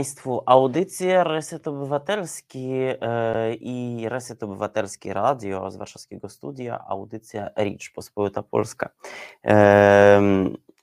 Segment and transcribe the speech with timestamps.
[0.00, 8.42] Państwu, audycje Reset Obywatelski e, i Reset Obywatelski Radio z warszawskiego studia, audycja Rich Pospolita
[8.42, 8.90] Polska.
[9.44, 10.20] E,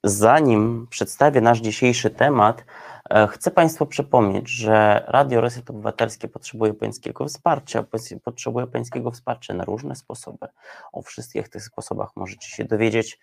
[0.03, 2.65] zanim przedstawię nasz dzisiejszy temat,
[3.09, 7.85] e, chcę Państwu przypomnieć, że Radio Reset Obywatelski potrzebuje Pańskiego wsparcia,
[8.23, 10.47] potrzebuje Pańskiego wsparcia na różne sposoby.
[10.91, 13.19] O wszystkich tych sposobach możecie się dowiedzieć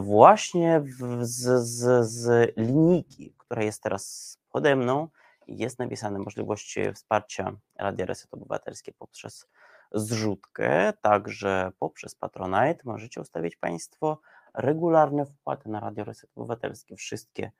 [0.00, 0.82] właśnie
[1.20, 5.08] z, z, z linijki, która jest teraz pode mną
[5.48, 9.46] jest napisane możliwość wsparcia Radia Reset Obywatelskie poprzez
[9.92, 14.20] zrzutkę, także poprzez Patronite możecie ustawić Państwo
[14.54, 16.96] regularne wpłaty na Radio Reset Obywatelskie.
[16.96, 17.50] Wszystkie,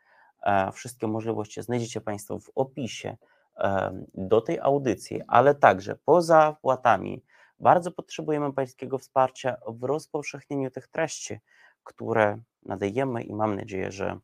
[0.43, 3.17] e, wszystkie możliwości znajdziecie Państwo w opisie
[3.57, 7.25] e, do tej audycji, ale także poza wpłatami
[7.61, 11.39] bardzo potrzebujemy Pańskiego wsparcia w rozpowszechnieniu tych treści,
[11.85, 14.19] które nadajemy i mam nadzieję, że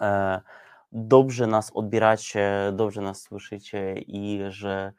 [0.00, 0.40] e,
[0.92, 4.92] dobrze nas odbieracie, dobrze nas słyszycie i że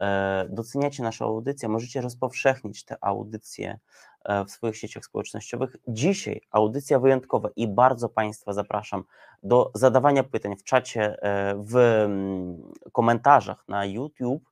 [0.00, 1.68] e, doceniacie naszą audycję.
[1.68, 3.78] Możecie rozpowszechnić te audycje
[4.24, 5.76] e, w swoich sieciach społecznościowych.
[5.88, 9.04] Dzisiaj audycja wyjątkowa i bardzo Państwa zapraszam
[9.42, 14.42] do zadawania pytań w czacie, e, w mm, komentarzach na YouTube,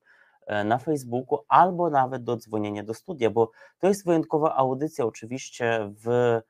[0.65, 6.41] na Facebooku albo nawet do dzwonienia do studia, bo to jest wyjątkowa audycja oczywiście w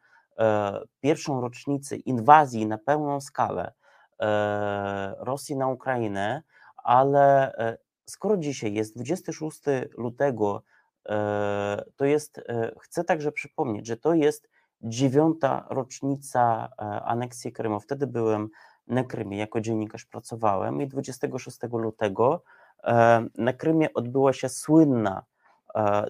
[1.01, 3.73] pierwszą rocznicę inwazji na pełną skalę
[5.19, 6.43] Rosji na Ukrainę,
[6.77, 9.61] ale e, skoro dzisiaj jest 26
[9.97, 10.63] lutego,
[11.09, 12.41] e, to jest,
[12.81, 14.49] chcę także przypomnieć, że to jest
[14.83, 16.69] dziewiąta rocznica
[17.05, 17.81] aneksji Krymu.
[17.81, 18.49] Wtedy byłem
[18.87, 22.43] na Krymie, jako dziennikarz pracowałem i 26 lutego
[23.39, 25.25] na Krymie odbyła się słynna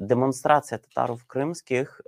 [0.01, 2.01] demonstracja Tatarów krymskich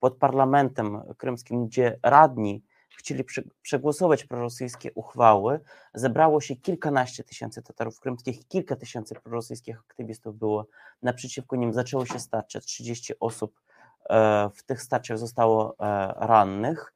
[0.00, 2.62] pod parlamentem krymskim, gdzie radni
[3.04, 3.24] chcieli
[3.62, 5.60] przegłosować prorosyjskie uchwały.
[5.94, 10.66] Zebrało się kilkanaście tysięcy Tatarów krymskich, kilka tysięcy prorosyjskich aktywistów było
[11.02, 11.72] naprzeciwko nim.
[11.72, 13.60] Zaczęło się starcie, 30 osób
[14.10, 16.94] e, w tych starciach zostało e, rannych.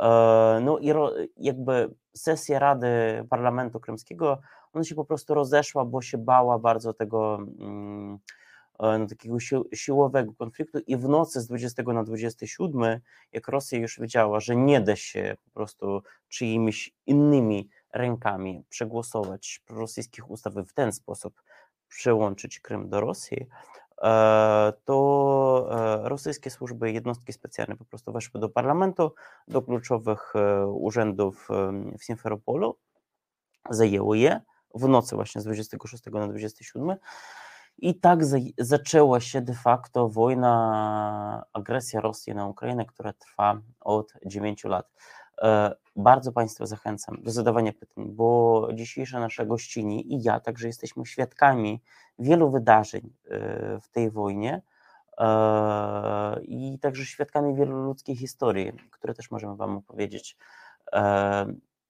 [0.00, 0.92] E, no i
[1.36, 2.88] jakby sesja Rady
[3.30, 4.40] Parlamentu Krymskiego,
[4.72, 8.18] ona się po prostu rozeszła, bo się bała bardzo tego mm,
[8.80, 9.36] no, takiego
[9.74, 13.00] siłowego konfliktu i w nocy z 20 na 27,
[13.32, 20.30] jak Rosja już wiedziała, że nie da się po prostu czyimiś innymi rękami przegłosować prorosyjskich
[20.30, 21.42] ustaw w ten sposób
[21.88, 23.46] przyłączyć Krym do Rosji,
[24.02, 25.68] e, to
[26.04, 29.14] e, rosyjskie służby, jednostki specjalne po prostu weszły do parlamentu,
[29.48, 30.32] do kluczowych
[30.66, 31.48] urzędów
[31.98, 32.76] w Simferopolu,
[33.70, 34.40] zajęły je
[34.74, 36.96] w nocy właśnie z 26 na 27
[37.80, 38.20] i tak
[38.58, 44.92] zaczęła się de facto wojna, agresja Rosji na Ukrainę, która trwa od 9 lat.
[45.42, 51.06] E, bardzo Państwa zachęcam do zadawania pytań, bo dzisiejsze nasze gościni i ja także jesteśmy
[51.06, 51.82] świadkami
[52.18, 54.62] wielu wydarzeń e, w tej wojnie
[55.18, 60.36] e, i także świadkami wielu ludzkich historii, które też możemy Wam opowiedzieć.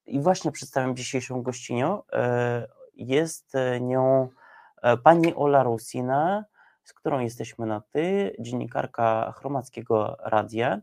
[0.06, 1.98] I właśnie przedstawiam dzisiejszą gościnię.
[2.94, 4.28] Jest nią
[5.02, 6.44] pani Ola Rusina,
[6.84, 10.80] z którą jesteśmy na ty, dziennikarka Chromackiego Radia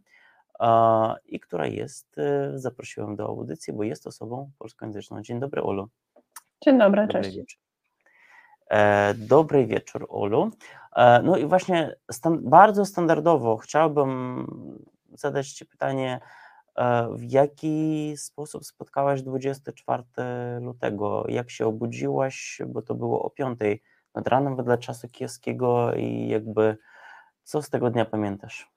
[1.26, 5.22] i która jest, e, zaprosiłem do audycji, bo jest osobą polskojęzyczną.
[5.22, 5.90] Dzień dobry, Olu.
[6.64, 7.38] Dzień dobry, dobry cześć.
[7.38, 7.60] Wieczór.
[8.70, 10.52] E, dobry wieczór, Olu.
[11.24, 14.46] No i właśnie stan bardzo standardowo chciałbym
[15.14, 16.20] zadać Ci pytanie,
[17.16, 20.04] w jaki sposób spotkałaś 24
[20.62, 21.26] lutego?
[21.28, 23.60] Jak się obudziłaś, bo to było o 5
[24.16, 26.78] nad ranem wedle czasu kiewskiego i jakby
[27.44, 28.72] co z tego dnia pamiętasz?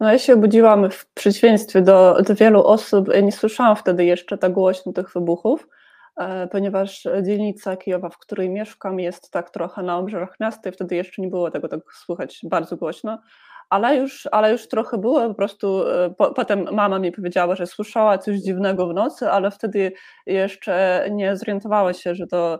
[0.00, 4.52] No ja się obudziłam w przeciwieństwie do, do wielu osób, nie słyszałam wtedy jeszcze tak
[4.52, 5.68] głośno tych wybuchów,
[6.16, 10.96] e, ponieważ dzielnica Kijowa, w której mieszkam, jest tak trochę na obrzeżach miasta i wtedy
[10.96, 13.18] jeszcze nie było tego tak słychać bardzo głośno
[13.70, 17.66] ale już, ale już trochę było, po prostu e, po, potem mama mi powiedziała, że
[17.66, 19.92] słyszała coś dziwnego w nocy, ale wtedy
[20.26, 22.58] jeszcze nie zorientowała się, że to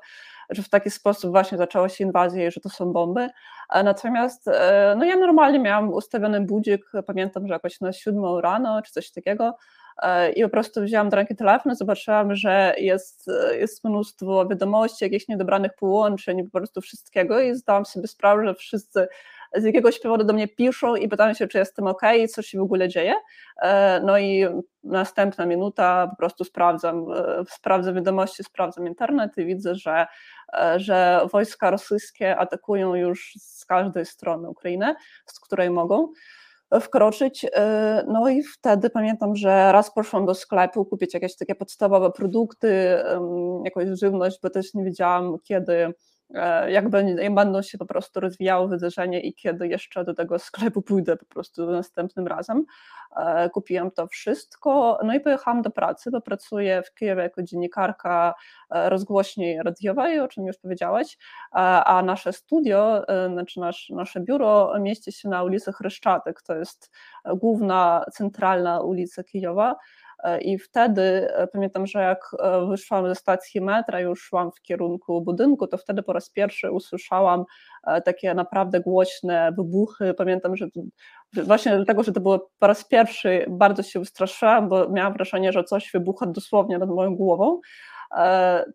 [0.51, 3.29] że w taki sposób właśnie zaczęła się inwazja i że to są bomby.
[3.85, 8.93] Natomiast e, no ja normalnie miałam ustawiony budzik, pamiętam, że jakoś na siódmą rano czy
[8.93, 9.57] coś takiego
[10.03, 13.31] e, i po prostu wzięłam do ręki telefon, zobaczyłam, że jest,
[13.61, 19.09] jest mnóstwo wiadomości, jakichś niedobranych połączeń, po prostu wszystkiego i zdałam sobie sprawę, że wszyscy
[19.55, 22.63] z jakiegoś powodu do mnie piszą i pytają się, czy jestem ok, co się w
[22.63, 23.15] ogóle dzieje.
[23.63, 24.47] E, no i
[24.85, 30.07] następna minuta po prostu sprawdzam, e, sprawdzam wiadomości, sprawdzam internet i widzę, że,
[30.59, 34.95] e, że wojska rosyjskie atakują już z każdej strony Ukrainę,
[35.27, 36.09] z której mogą.
[36.81, 37.47] wkroczyć.
[38.07, 42.99] No i wtedy pamiętam, że raz poszłam do sklepu kupić jakieś takie podstawowe produkty,
[43.65, 45.95] jakąś żywność, bo też nie wiedziałam, kiedy
[46.69, 46.89] jak
[47.35, 51.71] będą się po prostu rozwijało wydarzenie i kiedy jeszcze do tego sklepu pójdę po prostu
[51.71, 52.65] następnym razem.
[53.17, 58.35] E, kupiłam to wszystko, no i pojechałam do pracy, bo pracuję w Kijowie jako dziennikarka
[58.71, 61.19] e, rozgłośni radiowej, o czym już powiedziałeś,
[61.53, 63.03] a nasze studio,
[63.33, 66.91] znaczy nasz, nasze biuro mieści się na ulicy Chryszczatek, to jest
[67.25, 70.06] główna, centralna ulica Kijowa, E,
[70.41, 75.23] I wtedy e, pamiętam, że jak e, wyszłam ze stacji metra, już szłam w kierunku
[75.23, 77.45] budynku, to wtedy po raz pierwszy usłyszałam
[78.05, 80.15] takie naprawdę głośne wybuchy.
[80.15, 80.67] Pamiętam, że
[81.33, 85.65] właśnie dlatego, że to było po raz pierwszy, bardzo się ustraszyłam, bo miałam wrażenie, że
[85.65, 87.61] coś wybucha dosłownie nad moją głową.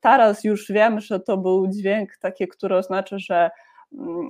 [0.02, 3.52] Teraz już wiem, że to był dźwięk taki, który oznacza, że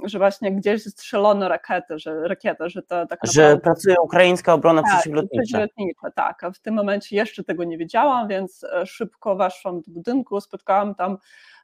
[0.06, 3.31] że właśnie gdzieś strzelono rakietę, że rakietę, że to tak naprawdę...
[3.34, 5.42] Że pracuje ukraińska obrona tak, przeciwlotnicza.
[5.42, 6.12] przeciwlotnicza.
[6.16, 10.42] Tak, a w tym momencie jeszcze tego nie wiedziałam, więc e, szybko weszłam do budynku,
[10.42, 11.18] spotkałam tam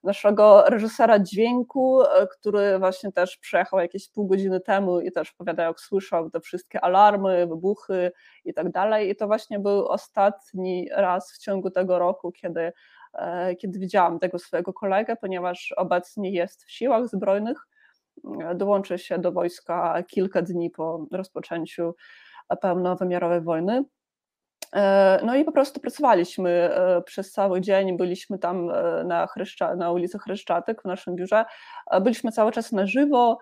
[0.03, 5.63] naszego reżysera dźwięku, e, który właśnie też przyjechał jakieś pół godziny temu i też opowiada,
[5.63, 8.11] jak słyszał te wszystkie alarmy, wybuchy
[8.45, 9.09] i tak dalej.
[9.09, 12.71] I to właśnie był ostatni raz w ciągu tego roku, kiedy,
[13.13, 17.67] e, kiedy widziałam tego swojego kolegę, ponieważ obecnie jest w siłach zbrojnych
[18.55, 21.95] dołączy się do wojska kilka dni po rozpoczęciu
[22.61, 23.83] pełnowymiarowej wojny.
[24.75, 29.75] E, no i po prostu pracowaliśmy e, przez cały dzień, byliśmy tam e, na, Chryszcza,
[29.75, 31.45] na ulicy Chryszczatek w naszym biurze,
[32.01, 33.37] byliśmy cały czas na żywo,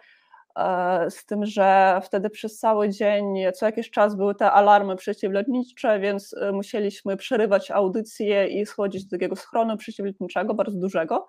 [1.09, 3.25] z tym, że wtedy przez cały dzień,
[3.55, 9.35] co jakiś czas były te alarmy przeciwlotnicze, więc musieliśmy przerywać audycje i schodzić do takiego
[9.35, 11.27] schronu przeciwlotniczego, bardzo dużego,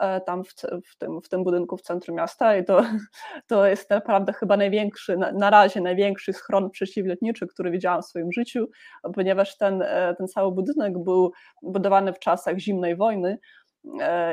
[0.00, 0.54] E, tam w,
[0.84, 2.82] w, tym, w tym budynku w centrum miasta i to,
[3.48, 8.32] to jest naprawdę chyba największy, na, na razie największy schron przeciwlotniczy, który widziałam w swoim
[8.32, 8.66] życiu,
[9.14, 11.32] ponieważ ten, e, ten cały budynek był
[11.62, 13.38] budowany w czasach zimnej wojny, e,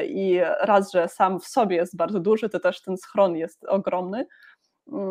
[0.07, 4.25] i raz, że sam w sobie jest bardzo duży, to też ten schron jest ogromny.
[4.91, 5.09] Mm,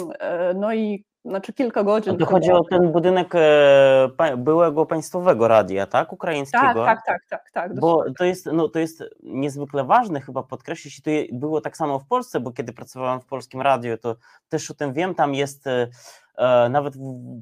[0.54, 2.18] no i znaczy kilka godzin.
[2.18, 6.12] To chodzi o ten budynek e, byłego państwowego radia, tak?
[6.12, 6.84] Ukraińskiego.
[6.84, 7.70] Tak, tak, tak, tak.
[7.70, 11.76] tak bo to jest, no, to jest niezwykle ważne chyba podkreślić, i to było tak
[11.76, 14.16] samo w Polsce, bo kiedy pracowałem w polskim radiu, to
[14.48, 15.88] też o tym wiem, tam jest, e,
[16.36, 16.94] e nawet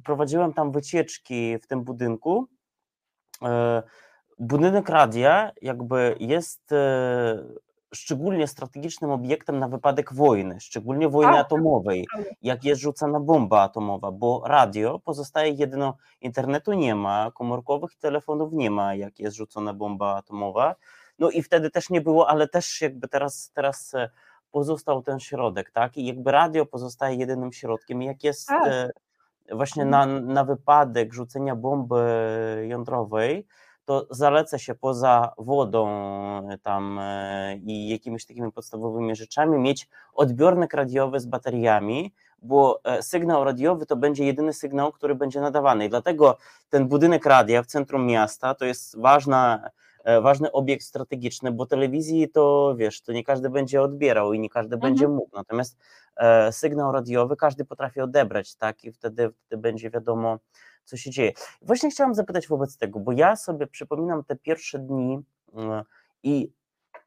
[0.04, 2.46] prowadziłem tam wycieczki w tym budynku.
[4.42, 7.44] Budynek radia jakby jest e,
[7.94, 12.06] szczególnie strategicznym obiektem na wypadek wojny, szczególnie wojny tak, atomowej,
[12.42, 18.70] jak jest rzucana bomba atomowa, bo radio pozostaje jedyno, internetu nie ma, komórkowych telefonów nie
[18.70, 20.74] ma, jak jest rzucona bomba atomowa.
[21.18, 24.10] No i wtedy też nie było, ale też jakby teraz, teraz e,
[24.50, 25.96] pozostał ten środek, tak?
[25.96, 28.66] I jakby radio pozostaje jedynym środkiem, jak jest tak.
[28.66, 28.90] E,
[29.52, 30.24] właśnie mhm.
[30.24, 32.04] na, na wypadek rzucenia bomby
[32.68, 33.46] jądrowej,
[33.92, 40.74] to zaleca się poza wodą e, tam e, i jakimiś takimi podstawowymi rzeczami mieć odbiornik
[40.74, 45.84] radiowy z bateriami, bo e, sygnał radiowy to będzie jedyny sygnał, który będzie nadawany.
[45.84, 46.36] I dlatego
[46.70, 49.70] ten budynek radia w centrum miasta to jest ważna,
[50.22, 54.74] ważny obiekt strategiczny, bo telewizji to wiesz, to nie każdy będzie odbierał i nie każdy
[54.74, 54.92] mhm.
[54.92, 55.36] będzie mógł.
[55.36, 55.78] Natomiast
[56.50, 58.84] sygnał radiowy każdy potrafi odebrać, tak?
[58.84, 60.38] I wtedy, wtedy będzie wiadomo,
[60.84, 61.32] co się dzieje.
[61.62, 65.22] Właśnie chciałam zapytać wobec tego, bo ja sobie przypominam te pierwsze dni
[65.54, 65.84] mm,
[66.22, 66.52] i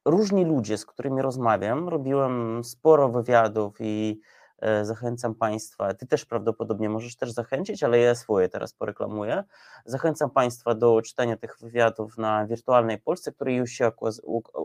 [0.06, 4.22] różni ludzie, z którymi rozmawiam, robiłem sporo wywiadów i
[4.60, 9.44] e, zachęcam Państwa, Ty też prawdopodobnie możesz też zachęcić, ale ja swoje teraz poreklamuję.
[9.86, 13.92] Zachęcam Państwa do czytania tych wywiadów na Wirtualnej Polsce, które już się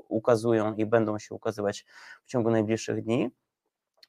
[0.09, 1.87] ukazują i będą się ukazywać
[2.25, 3.31] w ciągu najbliższych dni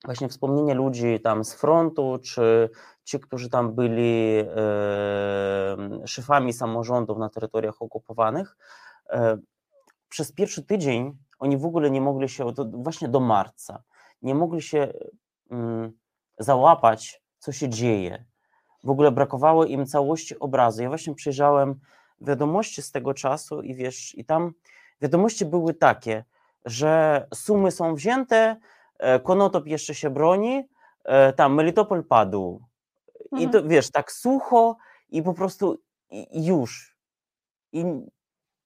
[0.06, 2.70] właśnie wspomnienie ludzi tam z frontu, czy
[3.04, 8.58] ci, którzy tam byli e, szefami samorządów na terytoriach okupowanych,
[9.10, 9.38] e,
[10.10, 13.84] przez pierwszy tydzień oni w ogóle nie mogli się, właśnie do marca,
[14.22, 14.94] nie mogli się
[15.52, 15.92] mm,
[16.40, 18.26] załapać, co się dzieje.
[18.84, 20.84] W ogóle brakowało im całości obrazu.
[20.84, 21.80] Ja właśnie przyjrzałem
[22.22, 24.54] wiadomości z tego czasu i wiesz, i tam
[25.02, 26.24] wiadomości były takie,
[26.66, 28.58] że sumy są wzięte,
[29.24, 30.70] Konotop jeszcze się broni,
[31.04, 32.62] e, tam Melitopol padł.
[33.32, 33.50] Mhm.
[33.50, 34.78] I to wiesz, tak sucho
[35.10, 35.78] i po prostu
[36.34, 36.98] już.
[37.72, 37.86] I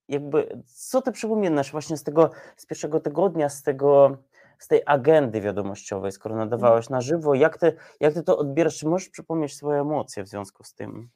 [0.07, 4.17] jakby, co ty przypominasz właśnie z tego, z pierwszego tygodnia, z tego,
[4.59, 8.77] z tej agendy wiadomościowej, skoro nadawałaś na żywo, jak ty, jak ty to odbierasz?
[8.77, 11.09] Czy możesz przypomnieć swoje emocje w związku z tym?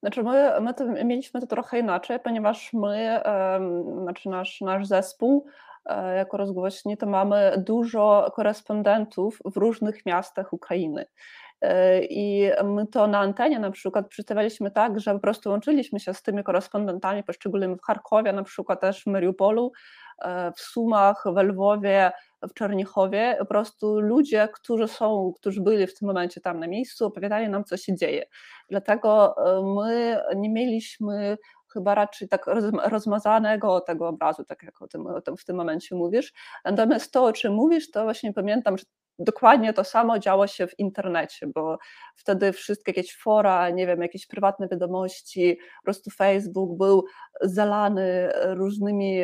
[0.00, 3.22] Znaczy my, my to, mieliśmy to trochę inaczej, ponieważ my,
[4.02, 5.73] znaczy nasz, nasz zespół E,
[6.16, 11.06] jako rozgłośni, to mamy dużo korespondentów w różnych miastach Ukrainy.
[12.10, 16.22] I my to na antenie na przykład przedstawialiśmy tak, że po prostu łączyliśmy się z
[16.22, 19.72] tymi korespondentami poszczególnymi w Charkowie, na przykład też w Mariupolu,
[20.56, 22.12] w Sumach, w Lwowie,
[22.42, 23.36] w Czernichowie.
[23.38, 27.64] Po prostu ludzie, którzy są, którzy byli w tym momencie tam na miejscu, opowiadali nam,
[27.64, 28.26] co się dzieje.
[28.68, 29.34] Dlatego
[29.76, 31.38] my nie mieliśmy
[31.74, 32.46] chyba raczej tak
[32.84, 36.32] rozmazanego tego obrazu, tak jak o tym, o tym w tym momencie mówisz.
[36.64, 38.84] Natomiast to, o czym mówisz, to właśnie pamiętam, że
[39.18, 41.78] dokładnie to samo działo się w internecie, bo
[42.16, 47.04] wtedy wszystkie jakieś fora, nie wiem, jakieś prywatne wiadomości, po prostu Facebook był
[47.40, 49.20] zalany różnymi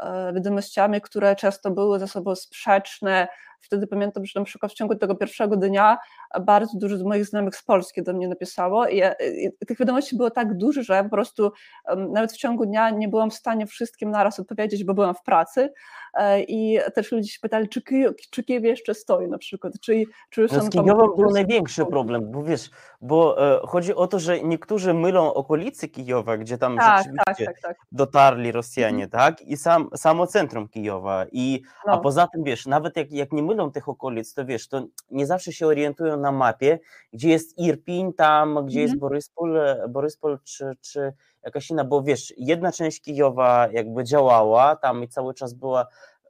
[0.00, 3.28] e, wiadomościami, które często były ze sobą sprzeczne,
[3.64, 5.98] Wtedy pamiętam, że na przykład w ciągu tego pierwszego dnia
[6.40, 9.02] bardzo dużo z moich znajomych z Polski do mnie napisało i,
[9.38, 11.52] i tych wiadomości było tak dużo, że po prostu
[11.88, 15.22] um, nawet w ciągu dnia nie byłam w stanie wszystkim naraz odpowiedzieć, bo byłam w
[15.22, 15.72] pracy
[16.14, 17.82] e, i też ludzie się pytali, czy
[18.30, 22.30] czy Kijów jeszcze stoi na przykład, czy, czy już no z Kijowem był największy problem,
[22.30, 26.98] bo wiesz, bo e, chodzi o to, że niektórzy mylą okolicy Kijowa, gdzie tam tak,
[26.98, 27.76] rzeczywiście tak, tak, tak.
[27.92, 29.10] dotarli Rosjanie, mhm.
[29.10, 31.92] tak, i sam, samo centrum Kijowa i, no.
[31.92, 34.82] a poza tym, wiesz, nawet jak, jak nie mylą mylą tych okolic, to wiesz, to
[35.10, 36.78] nie zawsze się orientują na mapie,
[37.12, 39.00] gdzie jest Irpin, tam, gdzie jest mhm.
[39.00, 39.58] Boryspol,
[39.88, 45.34] Boryspol czy, czy jakaś inna, bo wiesz, jedna część Kijowa jakby działała tam i cały
[45.34, 45.86] czas była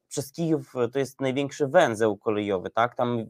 [0.08, 2.94] przez Kijów to jest największy węzeł kolejowy, tak?
[2.94, 3.26] Tam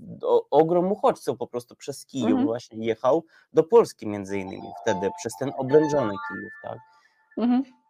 [0.50, 2.46] ogrom uchodźców po prostu przez Kijów mhm.
[2.46, 6.78] właśnie jechał do Polski między innymi wtedy, przez ten oblężony Kijów, tak?
[7.38, 7.83] Mhm.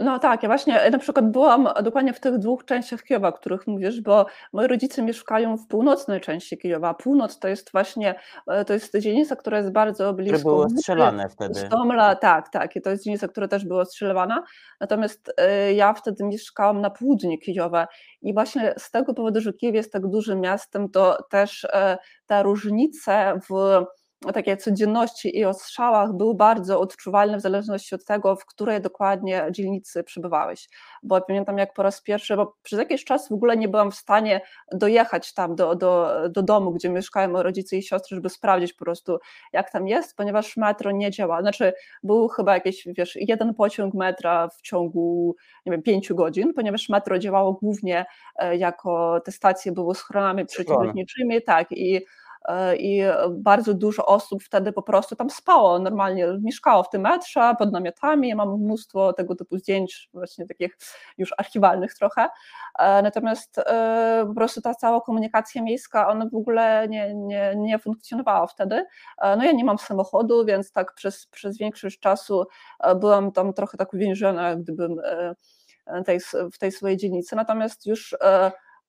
[0.00, 3.66] No tak, ja właśnie na przykład byłam dokładnie w tych dwóch częściach Kijowa, o których
[3.66, 6.94] mówisz, bo moi rodzice mieszkają w północnej części Kijowa.
[6.94, 8.14] Północ to jest właśnie,
[8.46, 10.38] e, to jest dzielnica, która jest bardzo blisko.
[10.38, 11.54] Które było strzelane wtedy.
[11.54, 14.42] Stomla, tak, tak, i to jest dzielnica, która też była strzelewana.
[14.80, 17.88] Natomiast e, ja wtedy mieszkałam na południu Kijowa
[18.22, 22.42] i właśnie z tego powodu, że Kijów jest tak dużym miastem, to też e, te
[22.42, 23.84] różnice w
[24.34, 29.46] takiej codzienności i o strzałach był bardzo odczuwalny w zależności od tego, w której dokładnie
[29.50, 30.68] dzielnicy przebywałeś.
[31.02, 33.94] Bo pamiętam jak po raz pierwszy, bo przez jakiś czas w ogóle nie byłam w
[33.94, 34.40] stanie
[34.72, 39.18] dojechać tam do, do, do domu, gdzie mieszkają rodzice i siostry, żeby sprawdzić po prostu
[39.52, 41.40] jak tam jest, ponieważ metro nie działa.
[41.40, 41.72] Znaczy
[42.02, 47.18] był chyba jakiś, wiesz, jeden pociąg metra w ciągu, nie wiem, pięciu godzin, ponieważ metro
[47.18, 48.06] działało głównie
[48.36, 52.04] e, jako te stacje były schronami przeciwlotniczymi, tak, i
[52.78, 57.72] i bardzo dużo osób wtedy po prostu tam spało, normalnie mieszkało w tym metrze pod
[57.72, 60.78] namiotami, mam mnóstwo tego typu zdjęć, właśnie takich
[61.18, 62.28] już archiwalnych trochę,
[62.78, 67.78] e, natomiast e, po prostu ta cała komunikacja miejska, ona w ogóle nie, nie, nie
[67.78, 68.86] funkcjonowała wtedy,
[69.22, 72.44] no ja nie mam samochodu, więc tak przez, przez większość czasu
[72.96, 75.00] byłam tam trochę tak uwięziona, gdybym
[76.06, 76.20] tej,
[76.52, 78.16] w tej swojej dzielnicy, natomiast już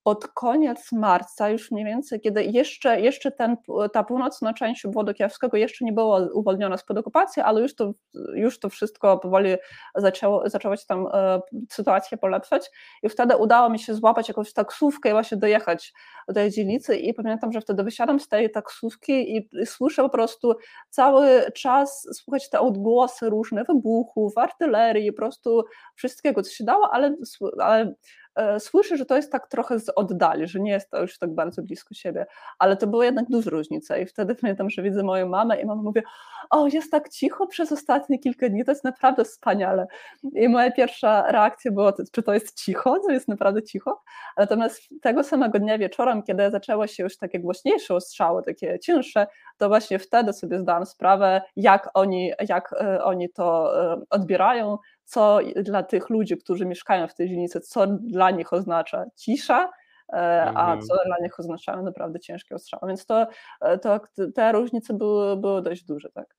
[0.03, 3.57] pod koniec marca, już mniej więcej, kiedy jeszcze, jeszcze ten,
[3.93, 7.91] ta północna część obwodu kijowskiego jeszcze nie była uwolniona spod okupacji, ale już to,
[8.35, 9.55] już to wszystko powoli
[9.95, 11.39] zaczęło, zaczęła się tam e,
[11.69, 12.71] sytuacja polepszać
[13.03, 15.93] i wtedy udało mi się złapać jakąś taksówkę i właśnie dojechać
[16.27, 20.09] do tej dzielnicy i pamiętam, że wtedy wysiadam z tej taksówki i, i słyszę po
[20.09, 20.53] prostu
[20.89, 25.63] cały czas słuchać te odgłosy różne wybuchów, artylerii, po prostu
[25.95, 27.15] wszystkiego, co się dało, ale,
[27.59, 27.93] ale
[28.35, 31.35] E, słyszę, że to jest tak trochę z oddali, że nie jest to już tak
[31.35, 32.25] bardzo blisko siebie,
[32.59, 35.81] ale to były jednak duże różnice i wtedy pamiętam, że widzę moją mamę i mama
[35.81, 36.01] mówi,
[36.49, 39.87] o jest tak cicho przez ostatnie kilka dni, to jest naprawdę wspaniale.
[40.33, 44.01] I moja pierwsza reakcja była, czy to jest cicho, to jest naprawdę cicho,
[44.37, 49.67] natomiast tego samego dnia wieczorem, kiedy zaczęło się już takie głośniejsze ostrzały, takie cięższe, to
[49.67, 54.77] właśnie wtedy sobie zdałam sprawę, jak oni, jak e, oni to e, odbierają,
[55.09, 59.71] co dla tych ludzi, którzy mieszkają w tej dzielnicy, co dla nich oznacza cisza,
[60.07, 60.57] mhm.
[60.57, 62.87] a co dla nich oznaczają naprawdę ciężkie ostrzały.
[62.87, 63.27] Więc to,
[63.61, 63.99] e, to,
[64.35, 66.09] te różnice były, były dość duże.
[66.09, 66.35] Tak.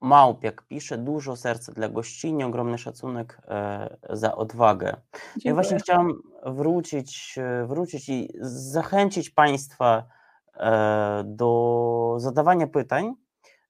[0.00, 4.86] Małpiak pisze, dużo serca dla gościni, ogromny szacunek e, za odwagę.
[4.86, 5.42] Dziękuję.
[5.44, 8.28] Ja właśnie chciałam wrócić, wrócić i
[8.72, 10.04] zachęcić Państwa
[10.56, 13.14] e, do zadawania pytań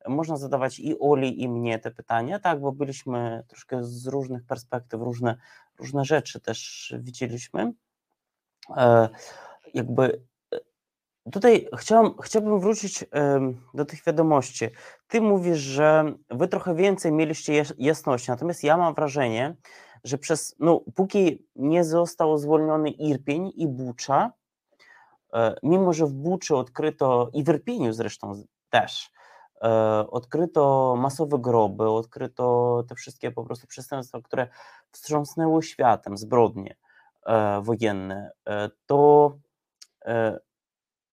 [0.09, 5.01] można zadawać i Uli, i mnie te pytania, tak, bo byliśmy troszkę z różnych perspektyw,
[5.01, 5.37] różne,
[5.79, 7.73] różne rzeczy też widzieliśmy.
[8.77, 9.09] E,
[9.75, 10.23] jakby
[10.55, 10.59] e,
[11.33, 13.05] tutaj chciałam, chciałbym wrócić
[13.75, 14.69] do tych wiadomości.
[15.09, 19.57] Ty mówisz, że wy trochę więcej mieliście jasności, natomiast ja mam wrażenie,
[20.05, 24.33] że przez, no, póki nie został zwolniony Irpień i Bucza,
[25.35, 29.11] e, mimo że w Buczy odkryto i w Irpieniu zresztą też,
[30.11, 34.49] odkryto masowe groby, odkryto te wszystkie po prostu przestępstwa, które
[34.91, 36.77] wstrząsnęły światem, zbrodnie
[37.27, 39.37] e, wojenne, e, to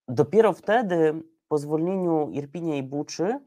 [0.07, 3.39] dopiero wtedy po zwolnieniu Irpinia i Buczy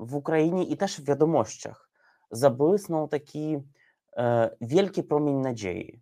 [0.00, 1.90] w Ukrainie i też w wiadomościach
[2.30, 3.58] zabłysnął taki
[4.60, 6.00] wielki promień nadziei,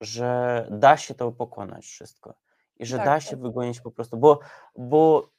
[0.00, 2.34] że da się to pokonać wszystko
[2.76, 3.22] i że Tak, da tak.
[3.22, 4.38] się wygonić po prostu, bo,
[4.76, 5.30] bo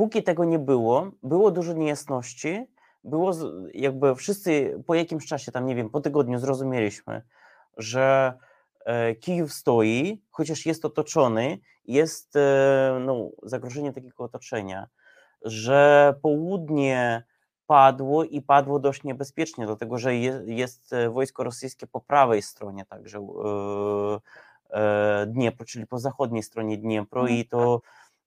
[0.00, 2.66] póki tego nie było, było dużo niejasności,
[3.04, 3.32] było
[3.74, 7.22] jakby wszyscy po jakimś czasie, tam nie wiem, po tygodniu zrozumieliśmy,
[7.76, 8.32] że
[8.84, 14.86] e, Kijów stoi, chociaż jest otoczony, jest e, no, zagrożenie takiego otoczenia,
[15.42, 17.22] że południe
[17.66, 22.84] padło i padło dość niebezpiecznie, dlatego że je, jest e, wojsko rosyjskie po prawej stronie
[22.84, 23.26] także
[25.26, 27.38] Dniepru, czyli po zachodniej stronie Dniepru Mhm.
[27.38, 27.80] i to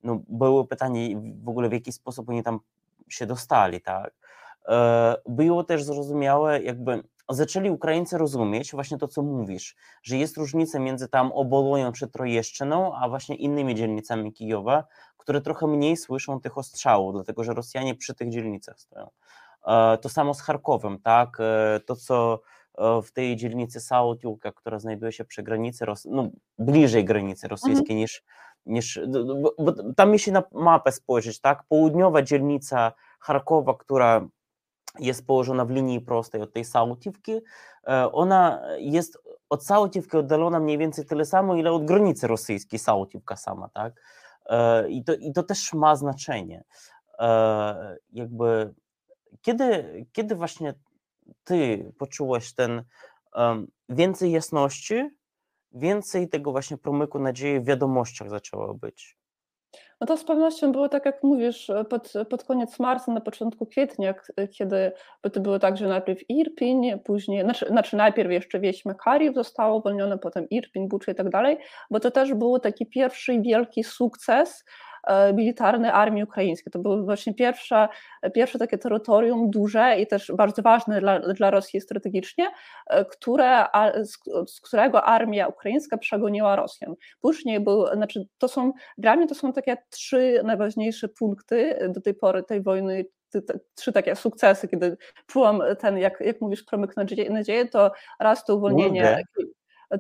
[0.04, 2.60] no, było pytanie w ogóle w jaki sposób oni tam
[3.10, 4.14] się dostali, tak.
[4.68, 10.80] E, Było też zrozumiałe, jakby zaczęli Ukraińcy rozumieć właśnie to, co mówisz, że jest różnica
[10.80, 14.84] między tam Oboloją czy Trojeszczyną, a właśnie innymi dzielnicami Kijowa,
[15.18, 19.10] które trochę mniej słyszą tych ostrzałów, dlatego że Rosjanie przy tych dzielnicach stoją.
[19.68, 21.38] E, To samo z Charkowem, tak?
[21.40, 22.40] E, To, co
[23.04, 26.30] w tej dzielnicy Sautiłka, która znajduje się przy granicy, Ros- no,
[26.60, 28.24] bliżej granicy rosyjskiej niż,
[28.66, 29.00] niż
[29.42, 31.64] bo, bo tam jeśli na mapę spojrzeć, tak?
[31.70, 34.28] Południowa dzielnica Charkowa, która
[35.00, 37.32] jest położona w linii prostej od tej Sautiwki,
[37.88, 39.18] e, ona jest
[39.50, 44.02] od Sautiwki oddalona mniej więcej tyle samo, ile od granicy rosyjskiej Sautiwka sama, tak?
[44.46, 46.64] E, I to, I to też ma znaczenie.
[47.20, 48.74] E, Jakby
[49.42, 50.74] kiedy, kiedy właśnie
[51.44, 52.84] ty poczułeś ten
[53.36, 55.10] em, więcej jasności,
[55.74, 59.18] więcej tego właśnie promyku nadziei w wiadomościach zaczęło być?
[60.02, 64.14] No to z pewnością było tak, jak mówisz, pod, pod koniec marca, na początku kwietnia,
[64.14, 64.92] k- kiedy,
[65.24, 69.78] bo to było tak, że najpierw Irpiń, później, znaczy, znaczy najpierw jeszcze wieś Makariów zostało
[69.78, 71.58] uwolnione, potem Irpiń, Buczy i tak dalej,
[71.92, 74.93] bo to też był taki pierwszy wielki sukces e,
[75.34, 76.72] militarny armii ukraińskiej.
[76.72, 77.88] To było właśnie pierwsze,
[78.34, 82.48] pierwsze takie terytorium duże i też bardzo ważne dla, dla Rosji strategicznie,
[82.88, 83.66] e, które,
[84.04, 84.18] z,
[84.48, 86.96] z którego armia ukraińska przegoniła Rosjan.
[87.22, 92.14] Później był, znaczy to są dla mnie to są takie trzy najważniejsze punkty do tej
[92.14, 93.06] pory tej wojny,
[93.76, 96.98] trzy takie sukcesy, kiedy czułam ten, jak, jak mówisz, promyk
[97.30, 99.24] nadzieję, to raz to uwolnienie,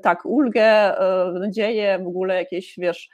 [0.02, 3.10] tak, ulgę, e, nadzieję, w ogóle jakieś, wiesz,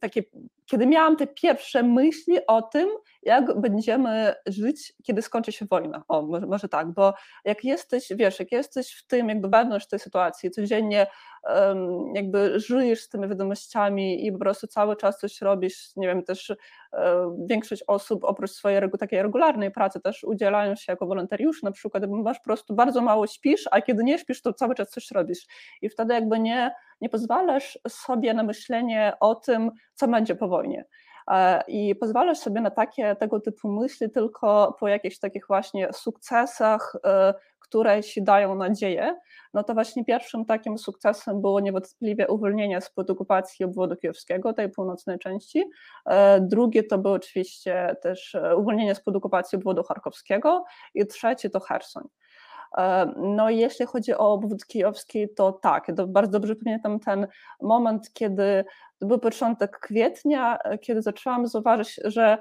[0.00, 0.22] takie,
[0.66, 2.88] kiedy miałam te pierwsze myśli o tym,
[3.28, 6.02] jak będziemy żyć, kiedy skończy się wojna.
[6.08, 7.14] O, może, może tak, bo
[7.44, 11.06] jak jesteś, wiesz, jak jesteś w tym, jakby wewnątrz tej sytuacji, codziennie
[11.48, 16.22] em, jakby żyjesz z tymi wiadomościami i po prostu cały czas coś robisz, nie wiem,
[16.22, 16.56] też e,
[17.48, 22.16] większość osób oprócz swojej takiej regularnej pracy też udzielają się jako wolontariusze, na przykład bo
[22.16, 25.46] masz po prostu bardzo mało śpisz, a kiedy nie śpisz, to cały czas coś robisz
[25.82, 30.84] i wtedy jakby nie, nie pozwalasz sobie na myślenie o tym, co będzie po wojnie.
[31.30, 36.96] E, I pozwalasz sobie na takie tego typu myśli tylko po jakichś takich właśnie sukcesach,
[37.04, 39.16] e, które ci dają nadzieję.
[39.54, 45.18] No to właśnie pierwszym takim sukcesem było niewątpliwie uwolnienie spod okupacji obwodu kijowskiego, tej północnej
[45.18, 45.64] części.
[46.06, 50.64] E, Drugie to było oczywiście też uwolnienie spod okupacji obwodu charkowskiego
[50.94, 52.08] i trzecie to Hersoń.
[52.76, 57.26] E, No i jeśli chodzi o obwód kijowski, to tak, bardzo dobrze pamiętam ten
[57.62, 58.64] moment, kiedy
[58.98, 62.38] to był początek kwietnia, e, kiedy zaczęłam zauważyć, że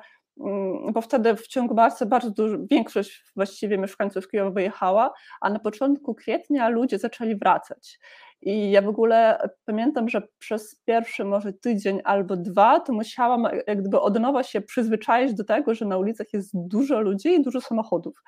[0.94, 6.16] bo wtedy w ciągu marca bardzo dużo, większość właściwie mieszkańców Kijowa wyjechała, a na początku
[6.16, 8.00] kwietnia ludzie zaczęli wracać.
[8.42, 13.52] I ja w ogóle pamiętam, że przez pierwszy może tydzień albo dwa, to musiałam e,
[13.68, 17.42] jak gdyby od nowa się przyzwyczaić do tego, że na ulicach jest dużo ludzi i
[17.44, 18.24] dużo samochodów.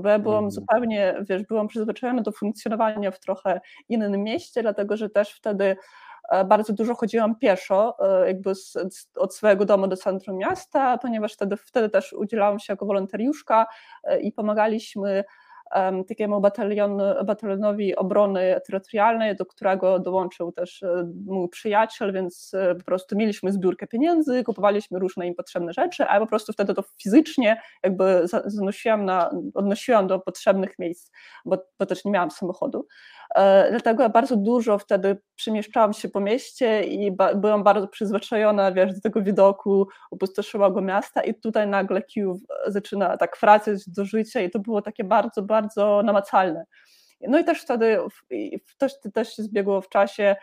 [0.00, 0.50] Bo ja byłam Mhm.
[0.50, 5.76] zupełnie, wiesz, byłam przyzwyczajona do funkcjonowania w trochę innym mieście, dlatego że też wtedy
[6.46, 11.32] bardzo dużo chodziłam pieszo, e, jakby z, z, od swojego domu do centrum miasta, ponieważ
[11.32, 13.66] wtedy, wtedy też udzielałam się jako wolontariuszka
[14.04, 15.24] e, i pomagaliśmy
[15.72, 22.74] em, takiemu batalion, batalionowi obrony terytorialnej, do którego dołączył też e, mój przyjaciel, więc e,
[22.74, 26.74] po prostu mieliśmy zbiórkę pieniędzy, kupowaliśmy różne im potrzebne rzeczy, a ja po prostu wtedy
[26.74, 31.10] to fizycznie jakby za- zanosiłam na, odnosiłam do potrzebnych miejsc,
[31.44, 32.86] bo, bo też nie miałam samochodu.
[33.34, 38.94] E, Dlatego bardzo dużo wtedy przemieszczałam się po mieście i ba, byłam bardzo przyzwyczajona, wiesz,
[38.94, 44.50] do tego widoku opustoszyłego miasta i tutaj nagle Kijów zaczyna tak wracać do życia i
[44.50, 46.64] to było takie bardzo, bardzo namacalne.
[47.20, 47.98] No i też wtedy
[48.68, 48.76] w-
[49.12, 50.36] też, się zbiegło w czasie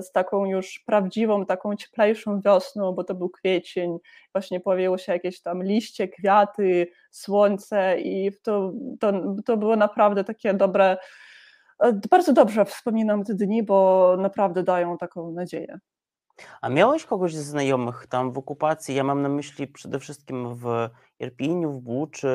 [0.00, 3.98] z taką już prawdziwą, taką cieplejszą wiosną, bo to był kwiecień,
[4.32, 9.12] właśnie pojawiło się jakieś tam liście, kwiaty, słońce i to, to,
[9.46, 10.96] to było naprawdę takie dobre,
[12.10, 15.78] bardzo dobrze wspominam te dni, bo naprawdę dają taką nadzieję.
[16.60, 18.94] A miałeś kogoś ze znajomych tam w okupacji?
[18.94, 20.88] Ja mam na myśli przede wszystkim w
[21.20, 22.28] Irpiniu, w Buczy,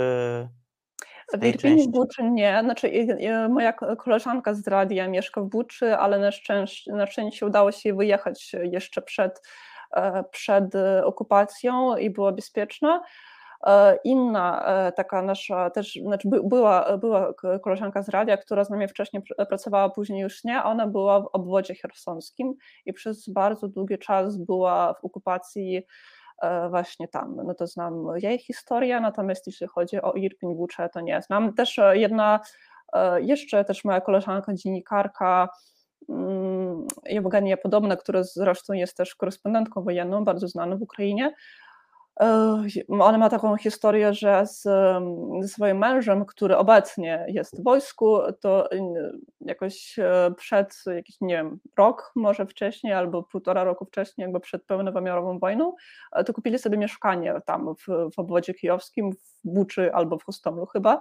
[1.33, 1.91] w W tej Irpieniu, w.
[1.91, 2.61] Buczy nie.
[2.63, 2.91] Znaczy,
[3.49, 7.89] moja ko koleżanka z radia mieszka w Buczy, ale na szczęś na szczęście udało się
[7.89, 9.41] jej wyjechać jeszcze przed,
[9.95, 13.01] e, przed e, okupacją i była bezpieczna.
[13.67, 18.63] E, Inna e, taka nasza też, znaczy by była była ko koleżanka z radia, która
[18.63, 22.53] z nami wcześniej pr pracowała, później już nie, ona była w obwodzie chersonskim
[22.85, 25.81] i przez bardzo długi czas była w okupacji
[26.41, 27.35] e, właśnie tam.
[27.45, 31.53] No to znam jej historię, natomiast jeśli chodzi o Buczę, to nie znam.
[31.53, 32.39] Też jedna,
[33.21, 35.49] jeszcze też moja koleżanka, dziennikarka,
[36.09, 41.33] mm, Jewgenia Podobna, która zresztą jest też korespondentką wojenną, bardzo znaną w Ukrainie.
[42.89, 44.61] Ona ma taką historię, że z,
[45.41, 48.69] ze swoim mężem, który obecnie jest w wojsku, to
[49.41, 54.65] jakoś e, przed jakiś, nie wiem, rok może wcześniej, albo półtora roku wcześniej, jakby przed
[54.65, 55.75] pełnowymiarową wojną,
[56.11, 60.65] e, to kupili sobie mieszkanie tam w, w obwodzie kijowskim, w Buczy albo w Hostomlu
[60.65, 60.99] chyba.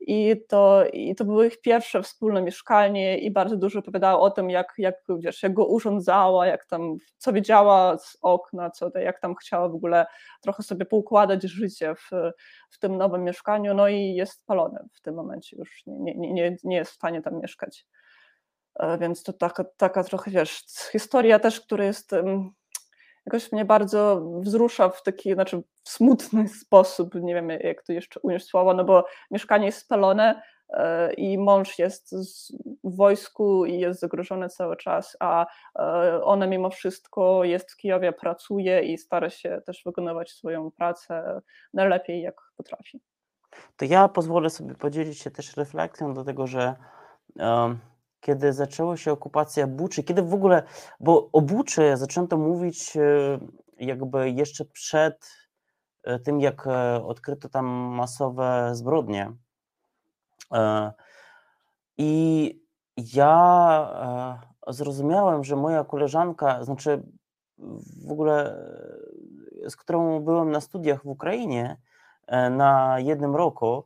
[0.00, 4.50] I to, I to było ich pierwsze wspólne mieszkanie i bardzo dużo opowiadała o tym,
[4.50, 9.34] jak, jak, wiesz, jak go urządzała, jak tam, co wiedziała z okna, co, jak tam
[9.34, 10.06] chciała w ogóle
[10.40, 12.10] trochę sobie poukładać życie w,
[12.70, 16.56] w tym nowym mieszkaniu, no i jest spalone w tym momencie, już nie, nie, nie,
[16.64, 17.86] nie jest w stanie tam mieszkać.
[18.74, 22.12] E, Więc to taka, taka trochę, wiesz, historia też, która jest
[23.28, 28.20] jakoś mnie bardzo wzrusza w taki, znaczy w smutny sposób, nie wiem jak to jeszcze
[28.20, 32.14] ująć słowo, no bo mieszkanie jest spalone e, i mąż jest
[32.84, 35.46] w wojsku i jest zagrożony cały czas, a
[35.78, 41.40] e, ona mimo wszystko jest w Kijowie, pracuje i stara się też wykonywać swoją pracę
[41.74, 43.00] najlepiej jak potrafi.
[43.76, 46.74] To ja pozwolę sobie podzielić się też refleksją do tego, że
[47.36, 47.78] um,
[48.20, 50.62] kiedy zaczęła się okupacja Buczy, kiedy w ogóle,
[51.00, 53.00] bo o Buczy zaczęto mówić e,
[53.78, 55.30] jakby jeszcze przed
[56.02, 59.32] e, tym, jak e, odkryto tam masowe zbrodnie.
[61.98, 62.54] I
[62.96, 67.02] ja zrozumiałem, że moja koleżanka, znaczy
[68.06, 68.56] w ogóle
[69.68, 71.76] z którą byłem na studiach w Ukrainie
[72.50, 73.84] na jednym roku,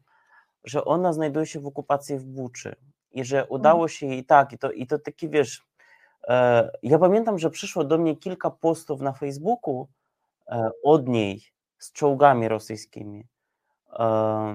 [0.65, 2.77] że ona znajduje się w okupacji w Buczy
[3.13, 5.67] i że udało się jej tak, i to, i to taki wiesz,
[6.29, 9.89] e, ja pamiętam, że przyszło do mnie kilka postów na Facebooku
[10.49, 11.43] e, od niej
[11.79, 13.27] z czołgami rosyjskimi.
[13.93, 14.55] E,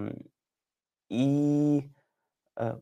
[1.09, 1.89] I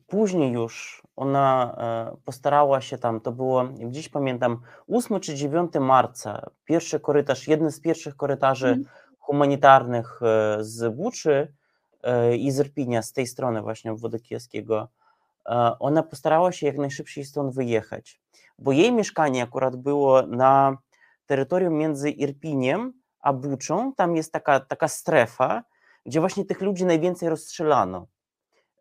[0.07, 1.77] później już ona
[2.25, 7.79] postarała się tam, to było, gdzieś pamiętam, 8 czy 9 marca, pierwszy korytarz, jeden z
[7.79, 8.85] pierwszych korytarzy mm.
[9.19, 10.19] humanitarnych
[10.59, 11.53] z Buczy
[12.37, 14.89] i z Irpinia, z tej strony właśnie obwodu kijowskiego,
[15.79, 18.21] ona postarała się jak najszybciej stąd wyjechać,
[18.59, 20.77] bo jej mieszkanie akurat było na
[21.25, 23.93] terytorium między Irpiniem a Buczą.
[23.93, 25.63] Tam jest taka, taka strefa,
[26.05, 28.07] gdzie właśnie tych ludzi najwięcej rozstrzelano,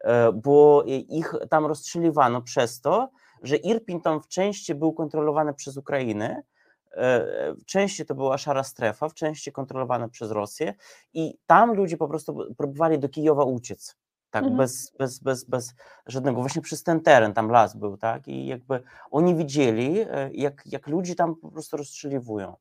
[0.00, 3.10] e, bo ich tam rozstrzeliwano przez to,
[3.42, 6.42] że Irpin tam w części był kontrolowany przez Ukrainę,
[6.90, 10.74] e, w części to była szara strefa, w części kontrolowana przez Rosję.
[11.14, 13.96] I tam ludzie po prostu próbowali do Kijowa uciec
[14.34, 14.56] tak, mhm.
[14.56, 15.74] bez, bez, bez, bez
[16.06, 20.62] żadnego, właśnie przez ten teren, tam las był, tak, i jakby oni widzieli, e, jak,
[20.66, 22.56] jak ludzi tam po prostu rozstrzeliwują.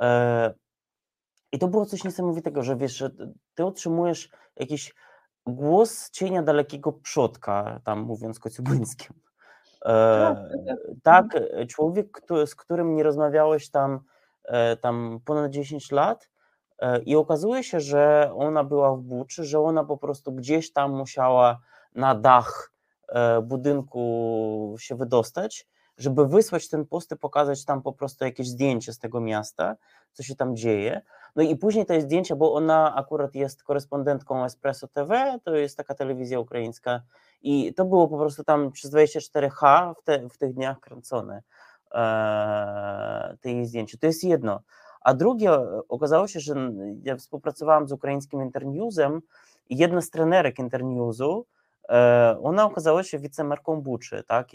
[0.00, 0.54] E,
[1.52, 3.10] I to było coś niesamowitego, że wiesz, że
[3.54, 4.94] ty otrzymujesz jakiś
[5.46, 9.16] głos cienia dalekiego przodka, tam mówiąc kociubyńskim.
[9.84, 10.36] E,
[11.02, 11.66] tak, tak mhm.
[11.68, 14.00] człowiek, z którym nie rozmawiałeś tam,
[14.80, 16.33] tam ponad 10 lat, E,
[17.06, 21.58] I okazuje się, że ona była w Buczy, że ona po prostu gdzieś tam musiała
[21.94, 22.72] na dach
[23.08, 25.68] e, budynku się wydostać,
[25.98, 29.76] żeby wysłać ten post i pokazać tam po prostu jakieś zdjęcie z tego miasta,
[30.12, 31.02] co się tam dzieje.
[31.36, 35.94] No i później te zdjęcia, bo ona akurat jest korespondentką Espresso TV, to jest taka
[35.94, 37.02] telewizja ukraińska
[37.42, 41.42] i to było po prostu tam przez 24H w, te, w tych dniach kręcone
[41.94, 43.98] e, te zdjęcia.
[44.00, 44.60] To jest jedno.
[45.04, 45.50] A drugie,
[45.88, 46.54] okazało się, że
[47.02, 49.20] ja współpracowałam z ukraińskim Internewsem
[49.68, 51.46] i jedna z trenerek Internewsu,
[51.88, 54.48] e, ona okazała się wicemerką Buczy, tak,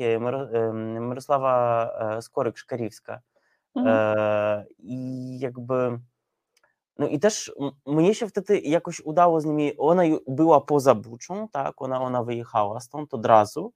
[0.99, 3.17] Mirosława e, Skoryk-Szkariwska.
[3.75, 3.97] Mhm.
[4.17, 5.99] E, I jakby,
[6.97, 7.51] no i też
[7.85, 12.79] mnie się wtedy jakoś udało z nimi, ona była poza Buczą, tak, ona, ona wyjechała
[12.79, 13.73] stąd od razu,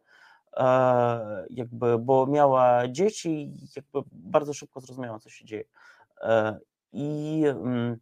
[1.49, 5.63] jakby, bo miała dzieci i jakby bardzo szybko zrozumiała, co się dzieje.
[6.23, 6.59] E,
[6.93, 7.97] I mm,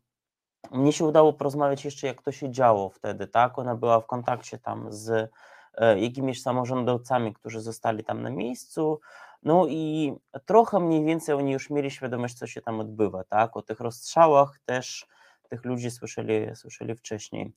[0.71, 3.59] mnie się udało porozmawiać jeszcze, jak to się działo wtedy, tak?
[3.59, 5.31] Ona była w kontakcie tam z
[5.73, 8.99] e, jakimiś samorządowcami, którzy zostali tam na miejscu.
[9.43, 10.13] No i
[10.45, 13.57] trochę mniej więcej oni już mieli świadomość, co się tam odbywa, tak?
[13.57, 15.07] O tych rozstrzałach też
[15.49, 17.53] tych ludzi słyszeli, słyszeli wcześniej.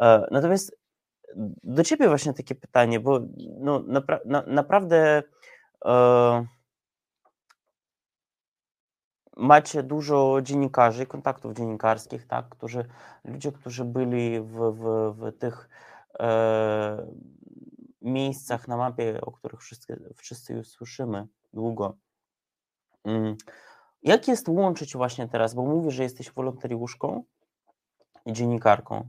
[0.00, 0.76] E, natomiast
[1.64, 3.20] do ciebie właśnie takie pytanie, bo
[3.60, 5.22] no, napra na, naprawdę
[5.84, 6.46] e,
[9.36, 12.84] macie dużo dziennikarzy, kontaktów dziennikarskich, tak, którzy,
[13.24, 15.68] ludzie, którzy byli w, w, w tych
[16.20, 17.06] e,
[18.02, 21.96] miejscach na mapie, o których wszyscy, wszyscy już słyszymy długo.
[23.04, 23.36] Mm.
[24.02, 27.24] Jak jest łączyć właśnie teraz, bo mówisz, że jesteś wolontariuszką
[28.26, 29.08] i dziennikarką.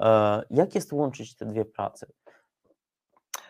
[0.00, 2.06] E, jak jest łączyć te dwie prace?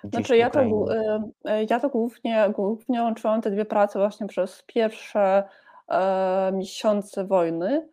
[0.04, 4.62] Znaczy ja to, e, e, ja to głównie, głównie łączyłam te dwie prace właśnie przez
[4.66, 5.44] pierwsze
[6.53, 7.88] miesiące wojny,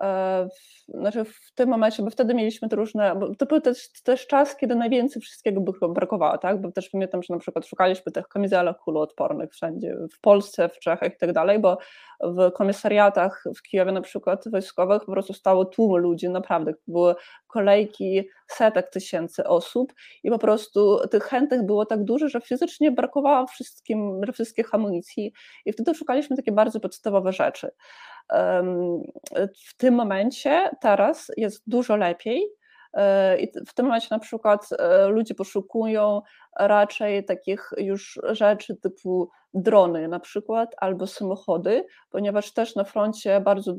[0.00, 0.48] E,
[0.88, 4.56] znaczy w tym momencie, bo wtedy mieliśmy te różne, bo to był też, też czas,
[4.56, 6.60] kiedy najwięcej wszystkiego brakowało, tak?
[6.60, 11.14] Bo też pamiętam, że na przykład szukaliśmy tych kamizelek kuloodpornych wszędzie, w Polsce, w Czechach
[11.14, 11.78] i tak dalej, bo
[12.20, 17.14] w komisariatach w Kijowie na przykład wojskowych po prostu stało tłumy ludzi, naprawdę, były
[17.46, 23.46] kolejki setek tysięcy osób i po prostu tych chętnych było tak dużo, że fizycznie brakowało
[23.46, 25.32] wszystkim, wszystkich amunicji
[25.64, 27.70] i wtedy szukaliśmy takie bardzo podstawowe rzeczy
[29.68, 32.48] w tym momencie, teraz jest dużo lepiej.
[32.94, 36.22] E, I w tym momencie na przykład e, ludzie poszukują
[36.58, 43.74] raczej takich już rzeczy typu drony na przykład albo samochody, ponieważ też na froncie bardzo,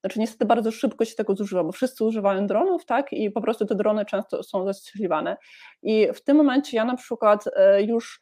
[0.00, 3.66] znaczy niestety bardzo szybko się tego zużywa, bo wszyscy używają dronów, tak, i po prostu
[3.66, 5.36] te drony często są zastrzeliwane.
[5.82, 8.20] I w tym momencie ja na przykład e, już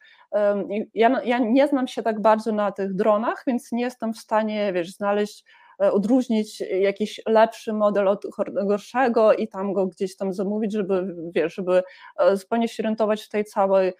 [0.93, 4.73] ja, ja nie znam się tak bardzo na tych dronach, więc nie jestem w stanie,
[4.73, 5.45] wiesz, znaleźć
[5.81, 8.25] E, odróżnić jakiś lepszy model od
[8.67, 11.83] gorszego i tam go gdzieś tam zamówić, żeby, wiesz, żeby
[12.19, 13.93] e, zupełnie się orientować w tej całej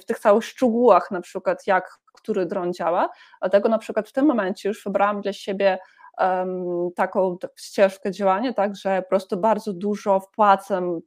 [0.00, 3.08] w tych całych szczegółach, na przykład jak który dron działa.
[3.40, 5.78] Dlatego na przykład w tym momencie już wybrałam dla siebie
[6.96, 11.00] taką ścieżkę działania, tak, że po prostu bardzo dużo wpłacam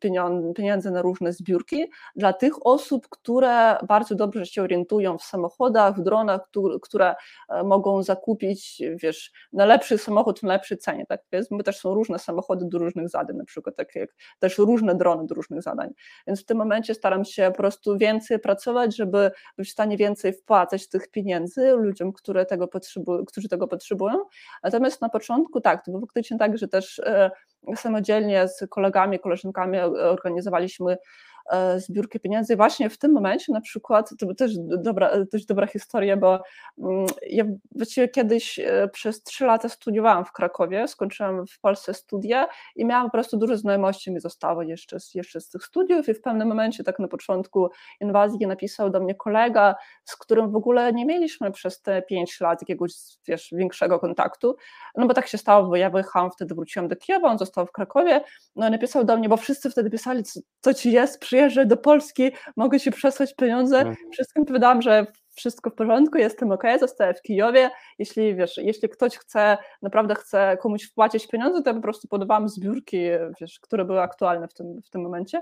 [0.56, 6.04] pieniędzy na różne zbiórki dla tych osób, które bardzo dobrze się orientują w samochodach, w
[6.04, 6.42] dronach,
[6.82, 7.16] które
[7.50, 11.94] e, mogą zakupić, wiesz, na lepszy samochód w lepszej cenie, tak, więc my też są
[11.94, 15.90] różne samochody do różnych zadań, na przykład tak jak też różne drony do różnych zadań,
[16.28, 20.34] więc w tym momencie staram się po prostu więcej pracować, żeby być w stanie więcej
[20.34, 24.16] wpłacać tych pieniędzy ludziom, które tego potrzebują, którzy tego potrzebują,
[24.64, 27.32] natomiast na początku tak, to było faktycznie tak, że też e,
[27.76, 30.98] samodzielnie z kolegami, koleżankami organizowaliśmy
[31.37, 31.37] E,
[31.78, 32.56] zbiórkę pieniędzy.
[32.56, 36.44] Właśnie w tym momencie na przykład, to też dobra, też dobra historia, bo
[36.80, 37.44] mm, ja
[37.76, 43.06] właściwie kiedyś e, przez trzy lata studiowałam w Krakowie, skończyłam w Polsce studia i miałam
[43.06, 46.84] po prostu dużo znajomości mi zostało jeszcze, jeszcze z tych studiów i w pewnym momencie,
[46.84, 47.70] tak na początku
[48.02, 52.62] inwazji napisał do mnie kolega, z którym w ogóle nie mieliśmy przez te pięć lat
[52.62, 52.94] jakiegoś
[53.28, 54.56] wiesz, większego kontaktu,
[54.96, 57.72] no bo tak się stało, bo ja wyjechałam, wtedy wróciłam do Kijowa, on został w
[57.72, 58.22] Krakowie,
[58.56, 61.66] no i napisał do mnie, bo wszyscy wtedy pisali, co, co ci jest, przyjeżdżaj przyjeżdżę
[61.66, 63.78] do Polski, mogę ci przesłać pieniądze.
[63.78, 63.96] Mhm.
[64.12, 67.70] Wszystkim powiedziałam, że wszystko w porządku, jestem ok, zostaję w Kijowie.
[68.00, 72.50] Jeśli wiesz, jeśli ktoś chce, naprawdę chce komuś wpłacić pieniądze, to ja po prostu podawałam
[72.50, 72.98] zbiórki,
[73.42, 75.42] wiesz, które były aktualne w tym, w tym momencie.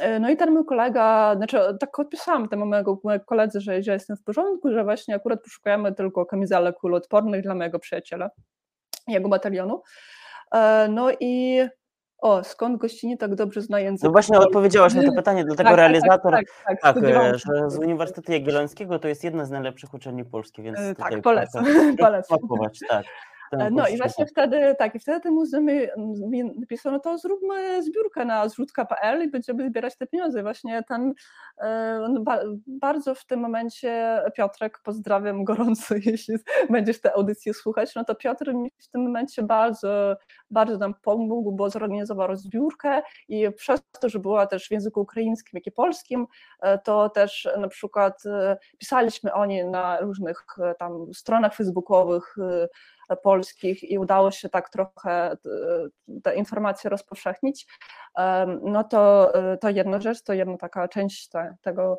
[0.00, 4.16] E, no i ten mój kolega, znaczy tak odpisałam temu mojego, mojego koledze, że jestem
[4.16, 8.30] w porządku, że właśnie akurat poszukujemy tylko kamizelek kuloodpornych dla mojego przyjaciela,
[9.08, 9.82] jego batalionu.
[10.54, 11.60] E, no i
[12.18, 14.04] o, skąd gościni tak dobrze zna język?
[14.04, 17.70] No właśnie odpowiedziałaś na to pytanie, dlatego tak, tak, realizator, tak, tak, tak, tak że
[17.70, 21.64] z Uniwersytetu Jagiellońskiego to jest jedna z najlepszych uczelni polskich, więc e, tak, polecam.
[21.98, 22.38] polecam.
[22.88, 23.06] tak.
[23.52, 25.66] E, no i właśnie wtedy, tak, i wtedy muzeum
[26.30, 30.42] mi napisał, no to zróbmy zbiórkę na zrzutka.pl i będziemy zbierać te pieniądze.
[30.42, 31.14] Właśnie ten,
[32.04, 32.24] on
[32.66, 36.36] bardzo w tym momencie, Piotrek, pozdrawiam gorąco, jeśli
[36.70, 40.16] będziesz te audycje słuchać, no to Piotr mi w tym momencie bardzo,
[40.50, 45.50] bardzo nam pomógł, bo zorganizował zbiórkę i przez to, że była też w języku ukraińskim,
[45.52, 46.26] jak i polskim,
[46.60, 50.44] e, to też na przykład e, pisaliśmy o niej na różnych
[50.78, 52.36] tam stronach facebookowych,
[53.16, 55.36] polskich i udało się tak trochę e,
[56.22, 57.66] te informacje rozpowszechnić,
[58.62, 61.98] no to, e, to jedna rzecz, to jedna taka część te, tego,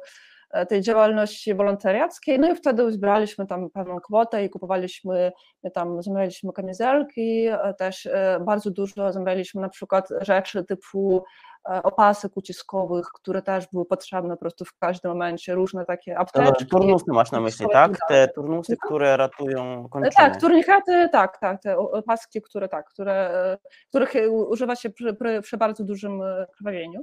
[0.70, 5.32] tej działalności wolontariackiej, no i wtedy uzbieraliśmy tam pewną kwotę i kupowaliśmy,
[5.74, 8.10] tam zamawialiśmy kamizelki, też
[8.42, 11.24] bardzo dużo zamawialiśmy na przykład rzeczy typu
[11.70, 16.66] E, opasek uciskowych, które też były potrzebne po prostu w każdym momencie, różne takie apteczki.
[16.66, 17.98] Turnusy masz na myśli, tak?
[18.08, 20.16] Te turnusy, które ratują e, kończyny.
[20.18, 23.58] Tak, turnikaty, tak, tak, te opaski, które tak, które,
[23.90, 26.22] których używa się przy, przy bardzo dużym
[26.58, 27.02] krwawieniu.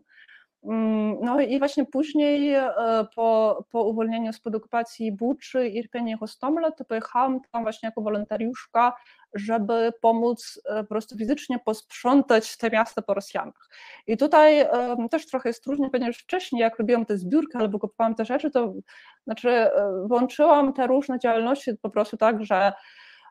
[0.66, 2.72] Mm, no i właśnie później e,
[3.14, 8.96] po, po uwolnieniu spod okupacji Buczy, Irpienia i Hostomla, to pojechałam tam właśnie jako wolontariuszka,
[9.34, 13.68] żeby pomóc e, po prostu fizycznie posprzątać te miasta po Rosjanach.
[14.06, 14.66] I tutaj
[15.10, 18.74] też trochę jest różnie, ponieważ wcześniej jak robiłam te zbiórki albo kupowałam te rzeczy, to
[19.24, 19.70] znaczy e,
[20.08, 22.72] włączyłam te różne działalności po prostu tak, że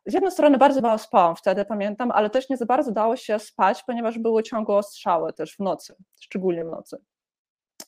[0.05, 3.39] z jednej strony bardzo mało spałam wtedy, pamiętam, ale też nie za bardzo dało się
[3.39, 6.97] spać, ponieważ były ciągłe ostrzały też w nocy, szczególnie w nocy.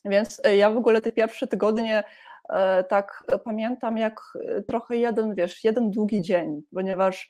[0.09, 2.03] Więc e, ja w ogóle te pierwsze tygodnie
[2.49, 7.29] e, tak pamiętam jak e, trochę jeden, wiesz, jeden długi dzień, ponieważ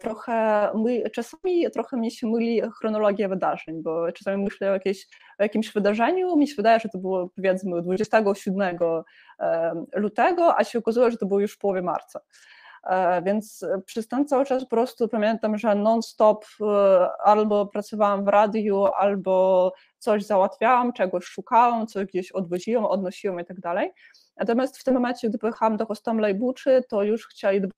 [0.00, 5.06] trochę my, czasami trochę mi się myli chronologia wydarzeń, bo czasami myślę o, jakieś,
[5.38, 8.78] o jakimś wydarzeniu, mi się wydaje, że to było powiedzmy 27
[9.94, 12.20] lutego, a się okazuje, że to było już w połowie marca.
[13.22, 16.46] Więc przez ten cały czas po prostu pamiętam, że non-stop
[17.24, 23.60] albo pracowałam w radiu, albo coś załatwiałam, czegoś szukałam, coś gdzieś odwoziłam, odnosiłam i tak
[23.60, 23.92] dalej.
[24.36, 27.68] Natomiast w tym momencie, gdy pojechałam do Kostomla i Buczy, to już chcieli, do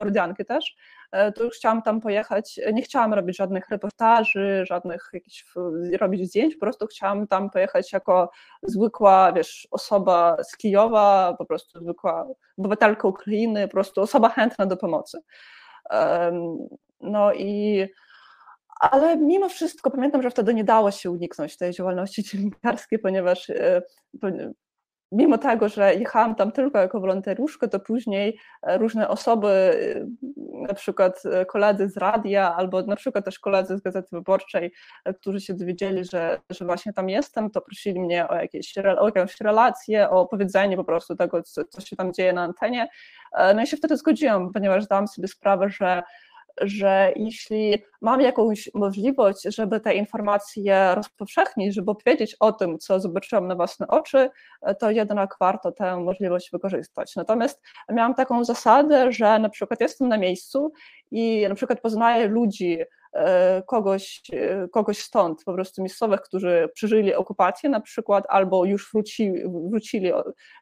[0.46, 0.76] też,
[1.12, 5.44] e, to już chciałam tam pojechać, nie chciałam robić żadnych reportaży, żadnych jakichś,
[6.00, 8.30] robić zdjęć, po prostu chciałam tam pojechać jako
[8.62, 12.26] zwykła, wiesz, osoba z Kijowa, po prostu zwykła
[12.58, 15.18] obywatelka Ukrainy, po prostu osoba chętna do pomocy.
[17.00, 17.86] No i
[18.80, 23.82] ale mimo wszystko pamiętam, że wtedy nie dało się uniknąć tej działalności dziennikarskiej, ponieważ e,
[25.12, 30.06] mimo tego, że jechałam tam tylko jako wolontariuszka, to później e, różne osoby, e,
[30.68, 34.72] na przykład koledzy z radia, albo na przykład też koledzy z Gazety Wyborczej,
[35.20, 39.40] którzy się dowiedzieli, że, że właśnie tam jestem, to prosili mnie o, jakieś, o jakąś
[39.40, 42.88] relację, o opowiedzenie po prostu tego, co, co się tam dzieje na antenie.
[43.54, 46.02] No i się wtedy zgodziłam, ponieważ dałam sobie sprawę, że
[46.60, 53.46] że jeśli mam jakąś możliwość, żeby te informacje rozpowszechnić, żeby opowiedzieć o tym, co zobaczyłam
[53.46, 54.30] na własne oczy,
[54.78, 57.16] to jednak warto tę możliwość wykorzystać.
[57.16, 60.72] Natomiast miałam taką zasadę, że na przykład jestem na miejscu
[61.10, 62.78] i na przykład poznaję ludzi,
[63.66, 69.42] kogoś, e, kogoś stąd, po prostu miejscowych, którzy przeżyli okupację na przykład, albo już wrócili,
[69.70, 70.12] wrócili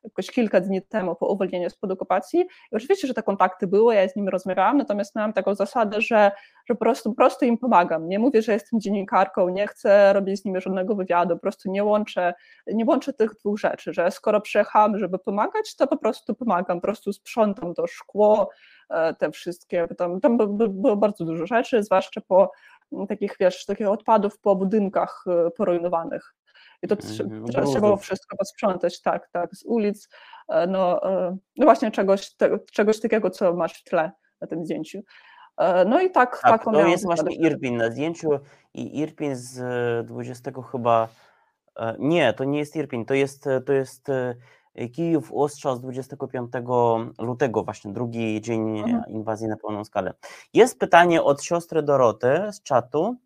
[0.04, 2.40] jakoś kilka dni temu po uwolnieniu spod okupacji.
[2.72, 6.30] I oczywiście, że te kontakty były, ja z nimi rozmawiałam, natomiast miałam taką zasadę, że,
[6.68, 8.08] że po, prostu, po prostu im pomagam.
[8.08, 11.84] Nie mówię, że jestem dziennikarką, nie chcę robić z nimi żadnego wywiadu, po prostu nie
[11.84, 12.34] łączę,
[12.66, 16.82] nie łączę tych dwóch rzeczy, że skoro przyjechałam, żeby pomagać, to po prostu pomagam, po
[16.82, 18.77] prostu sprzątam to szkło, E,
[19.18, 22.50] te wszystkie, tam, tam było bardzo dużo rzeczy, zwłaszcza po
[23.08, 26.34] takich, wiesz, takich odpadów po budynkach e, porujnowanych.
[26.82, 30.08] I to mm, trzeba było wszystko posprzątać, tak, tak, z ulic,
[30.48, 31.00] e, no,
[31.56, 35.00] no właśnie czegoś, te, czegoś takiego, co masz w tle na tym zdjęciu.
[35.86, 38.28] No i tak, tak taką To jest właśnie Irpin na zdjęciu
[38.74, 41.08] i Irpin z 20 chyba,
[41.98, 44.06] nie, to nie jest Irpin, to jest, to jest
[44.86, 46.52] Kijów ostrzał z 25
[47.18, 49.04] lutego, właśnie drugi dzień mhm.
[49.08, 50.14] inwazji na pełną skalę.
[50.54, 53.16] Jest pytanie od siostry Doroty z czatu.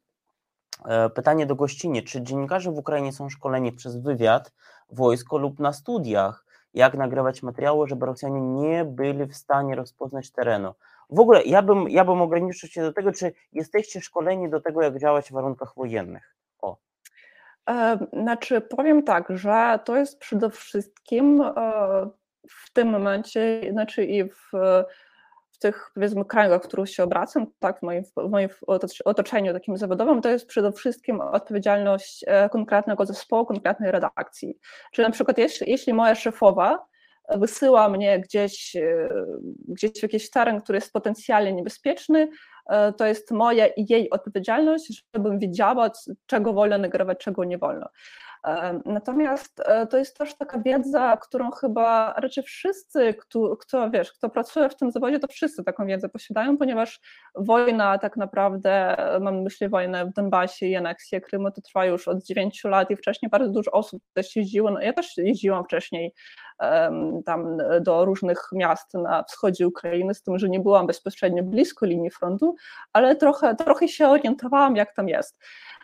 [0.85, 4.53] E, pytanie do gościnie, czy dziennikarze w Ukrainie są szkoleni przez wywiad,
[4.91, 10.75] wojsko lub na studiach, jak nagrywać materiały, żeby Rosjanie nie byli w stanie rozpoznać terenu?
[11.11, 14.83] W ogóle ja bym, ja bym ograniczył się do tego, czy jesteście szkoleni do tego,
[14.83, 16.35] jak działać w warunkach wojennych.
[18.12, 21.53] Znaczy, powiem tak, że to jest przede wszystkim e,
[22.51, 24.51] w tym momencie, znaczy i w,
[25.53, 28.48] w tych powiedzmy kręgach, w których się obracam, tak, w moim, w moim
[29.05, 34.59] otoczeniu takim zawodowym, to jest przede wszystkim odpowiedzialność e, konkretnego zespołu, konkretnej redakcji.
[34.92, 36.87] Czyli na przykład jeśli, jeśli moja szefowa
[37.29, 39.09] wysyła mnie gdzieś, e,
[39.69, 42.29] gdzieś w jakiś teren, który jest potencjalnie niebezpieczny,
[42.67, 45.91] E, to jest moja i jej odpowiedzialność, żebym wiedziała,
[46.27, 47.89] czego wolno nagrywać, czego nie wolno.
[48.47, 54.31] E, natomiast to jest też taka wiedza, którą chyba raczej wszyscy, kto, kto, wiesz, kto
[54.31, 57.01] pracuje w tym zawodzie, to wszyscy taką wiedzę posiadają, ponieważ
[57.35, 62.09] wojna tak naprawdę, mam na myśli wojnę w Donbasie i aneksję Krymu, to trwa już
[62.09, 66.13] od 9 lat i wcześniej bardzo dużo osób też jeździło, no ja też jeździłam wcześniej
[67.25, 72.11] tam do różnych miast na wschodzie Ukrainy, z tym, że nie byłam bezpośrednio blisko linii
[72.11, 72.55] frontu,
[72.92, 75.38] ale trochę, trochę się orientowałam, jak tam jest.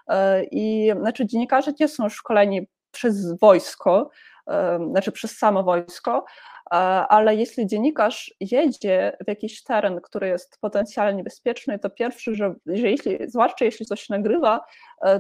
[0.09, 4.11] E, I znaczy dziennikarze nie są szkoleni przez wojsko,
[4.51, 6.25] e, znaczy przez samo wojsko,
[6.73, 6.75] e,
[7.09, 12.91] ale jeśli dziennikarz jedzie w jakiś teren, który jest potencjalnie bezpieczny, to pierwszy, że, że
[12.91, 14.61] jeśli, zwłaszcza jeśli coś nagrywa,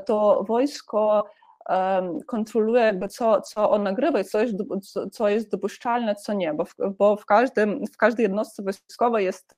[0.07, 1.24] to wojsko
[2.27, 4.55] kontroluje jakby co, co on nagrywa i co jest,
[5.12, 9.57] co jest dopuszczalne, co nie, bo w, bo w, każdym, w każdej jednostce wojskowej jest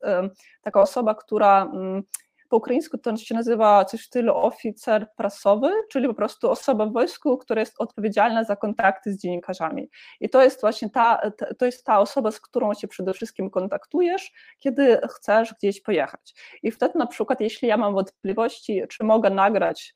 [0.63, 2.03] taka osoba, która mm,
[2.51, 6.93] po ukraińsku to się nazywa coś w stylu oficer prasowy, czyli po prostu osoba w
[6.93, 9.91] wojsku, która jest odpowiedzialna za kontakty z dziennikarzami.
[10.21, 14.33] I to jest właśnie ta, to jest ta osoba, z którą się przede wszystkim kontaktujesz,
[14.59, 16.35] kiedy chcesz gdzieś pojechać.
[16.63, 19.95] I wtedy na przykład, jeśli ja mam wątpliwości, czy mogę nagrać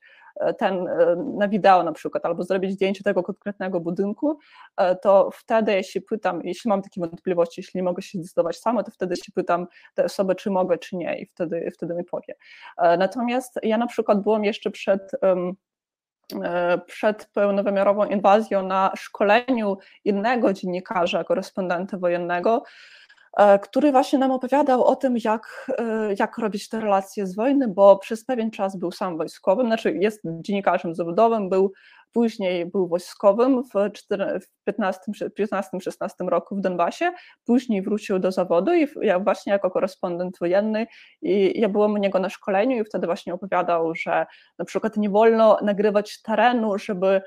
[0.57, 4.39] ten e, na wideo na przykład, albo zrobić zdjęcie tego konkretnego budynku,
[4.77, 8.57] e, to wtedy ja się pytam, jeśli mam takie wątpliwości, jeśli nie mogę się zdecydować
[8.57, 12.35] sama, to wtedy się pytam tę czy mogę, czy nie i wtedy, wtedy mi powie.
[12.77, 15.11] Natomiast ja na przykład byłam jeszcze przed
[16.85, 23.04] przed pełnowymiarową inwazją na szkoleniu innego dziennikarza, korespondenta wojennego, E,
[23.61, 27.97] który właśnie nam opowiadał o tym, jak, e, jak robić te relacje z wojny, bo
[27.97, 31.71] przez pewien czas był sam wojskowym, znaczy jest dziennikarzem zawodowym, był
[32.15, 33.73] później był wojskowym w
[34.69, 37.11] 15-16 roku w Donbasie,
[37.45, 40.87] później wrócił do zawodu i ja właśnie jako korespondent wojenny
[41.21, 44.25] i ja byłam u niego na szkoleniu i wtedy właśnie opowiadał, że
[44.59, 47.21] na przykład nie wolno nagrywać terenu, żeby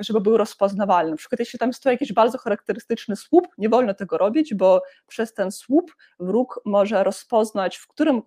[0.00, 1.10] żeby był rozpoznawalny.
[1.10, 5.34] Na przykład jeśli tam stoi jakiś bardzo charakterystyczny słup, nie wolno tego robić, bo przez
[5.34, 8.22] ten słup wróg może rozpoznać, w którym,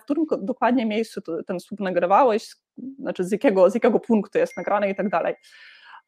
[0.00, 2.54] w którym dokładnie miejscu ten słup nagrywałeś,
[2.98, 5.34] znaczy z jakiego, z jakiego punktu jest nagrany i tak dalej.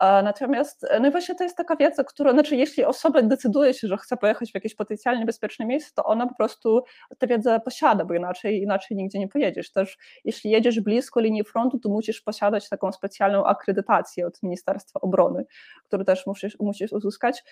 [0.00, 3.96] Natomiast no i właśnie to jest taka wiedza, która, znaczy jeśli osoba decyduje się, że
[3.96, 6.82] chce pojechać w jakieś potencjalnie bezpieczne miejsce, to ona po prostu
[7.18, 9.72] tę wiedzę posiada, bo inaczej, inaczej nigdzie nie pojedziesz.
[9.72, 15.46] Też jeśli jedziesz blisko linii frontu, to musisz posiadać taką specjalną akredytację od Ministerstwa Obrony,
[15.84, 17.44] którą też musisz, musisz uzyskać.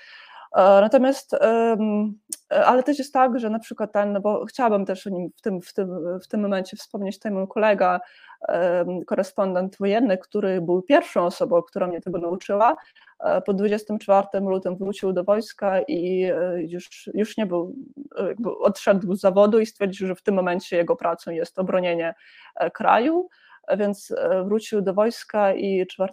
[0.52, 1.36] E, natomiast,
[2.50, 5.60] ale też jest tak, że na przykład ten, bo chciałabym też o nim w tym,
[5.60, 8.00] w tym, w tym momencie wspomnieć, ten mój kolega,
[9.06, 12.76] korespondent wojenny, który był pierwszą osobą, która mnie tego nauczyła.
[13.20, 17.74] E, po 24 lutym wrócił do wojska i e, już, już nie był,
[18.60, 22.14] odszedł z zawodu i stwierdził, że w tym momencie jego pracą jest obronienie
[22.72, 23.28] kraju,
[23.78, 26.12] więc wrócił do wojska i 4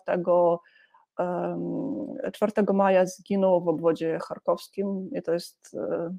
[2.34, 6.18] 4 maja zginął w obwodzie charkowskim i to jest e,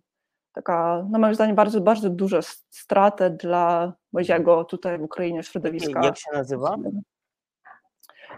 [0.52, 6.04] taka, no moim zdaniem, bardzo, bardzo duża strata dla mojego tutaj w Ukrainie środowiska.
[6.04, 6.76] Jak się nazywa?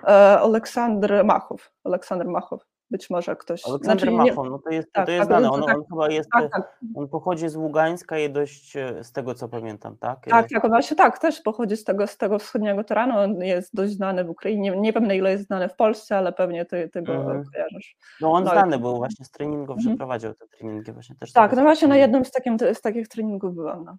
[0.04, 1.72] E, Aleksander Machow.
[1.84, 2.75] Aleksander Machow.
[2.90, 3.66] Być może ktoś.
[3.66, 5.50] Aleksander znaczy, Machon, no to jest, tak, to jest tak, znane.
[5.50, 6.30] On, tak, on chyba jest.
[6.30, 6.78] Tak, tak.
[6.94, 10.24] On pochodzi z Ługańska i dość e, z tego co pamiętam, tak?
[10.24, 13.18] Tak, tak, właśnie tak, też pochodzi z tego, z tego wschodniego terenu.
[13.18, 14.70] On jest dość znany w Ukrainie.
[14.76, 17.44] Nie wiem na ile jest znany w Polsce, ale pewnie ty, ty go mhm.
[17.52, 17.96] kojarzysz.
[18.20, 19.96] No on no, znany był właśnie z treningów, mhm.
[19.96, 21.32] przeprowadził te treningi właśnie też.
[21.32, 23.84] Tak, no właśnie na jednym z, takim, z takich treningów byłam.
[23.84, 23.96] No.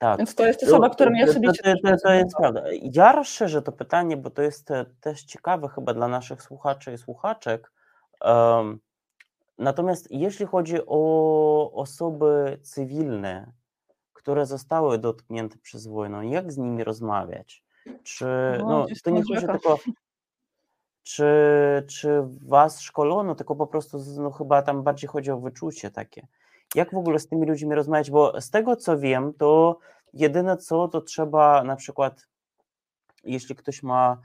[0.00, 0.18] Tak.
[0.18, 1.74] Więc to jest osoba, która mnie osobiście.
[1.82, 2.62] To, to, to, jest prawda.
[2.82, 6.98] Ja rozszerzę to pytanie, bo to jest e, też ciekawe chyba dla naszych słuchaczy i
[6.98, 7.72] słuchaczek.
[8.20, 8.80] Um,
[9.58, 13.52] natomiast jeśli chodzi o osoby cywilne,
[14.12, 17.64] które zostały dotknięte przez wojnę, jak z nimi rozmawiać?
[18.02, 18.26] Czy
[18.58, 19.78] no, no to nie chodzi tylko.
[21.02, 21.26] Czy,
[21.88, 26.26] czy was szkolono, tylko po prostu no, chyba tam bardziej chodzi o wyczucie takie
[26.74, 29.78] jak w ogóle z tymi ludźmi rozmawiać, bo z tego co wiem, to
[30.12, 32.26] jedyne co, to trzeba na przykład,
[33.24, 34.20] jeśli ktoś ma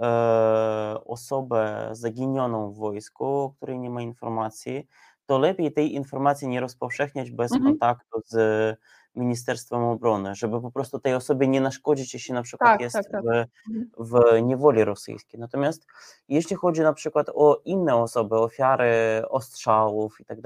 [0.00, 4.86] e, osobę zaginioną w wojsku, o której nie ma informacji,
[5.26, 7.72] to lepiej tej informacji nie rozpowszechniać bez mhm.
[7.72, 8.76] kontaktu z
[9.14, 13.10] Ministerstwem Obrony, żeby po prostu tej osobie nie naszkodzić, jeśli na przykład tak, jest tak,
[13.12, 13.22] tak.
[13.24, 13.90] W, mhm.
[13.98, 15.40] w niewoli rosyjskiej.
[15.40, 15.86] Natomiast
[16.28, 20.40] jeśli chodzi na przykład o inne osoby, ofiary ostrzałów i tak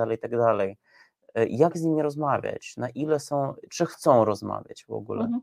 [1.34, 5.24] E, jak z nimi rozmawiać, na ile są, czy chcą rozmawiać w ogóle.
[5.24, 5.40] Mhm.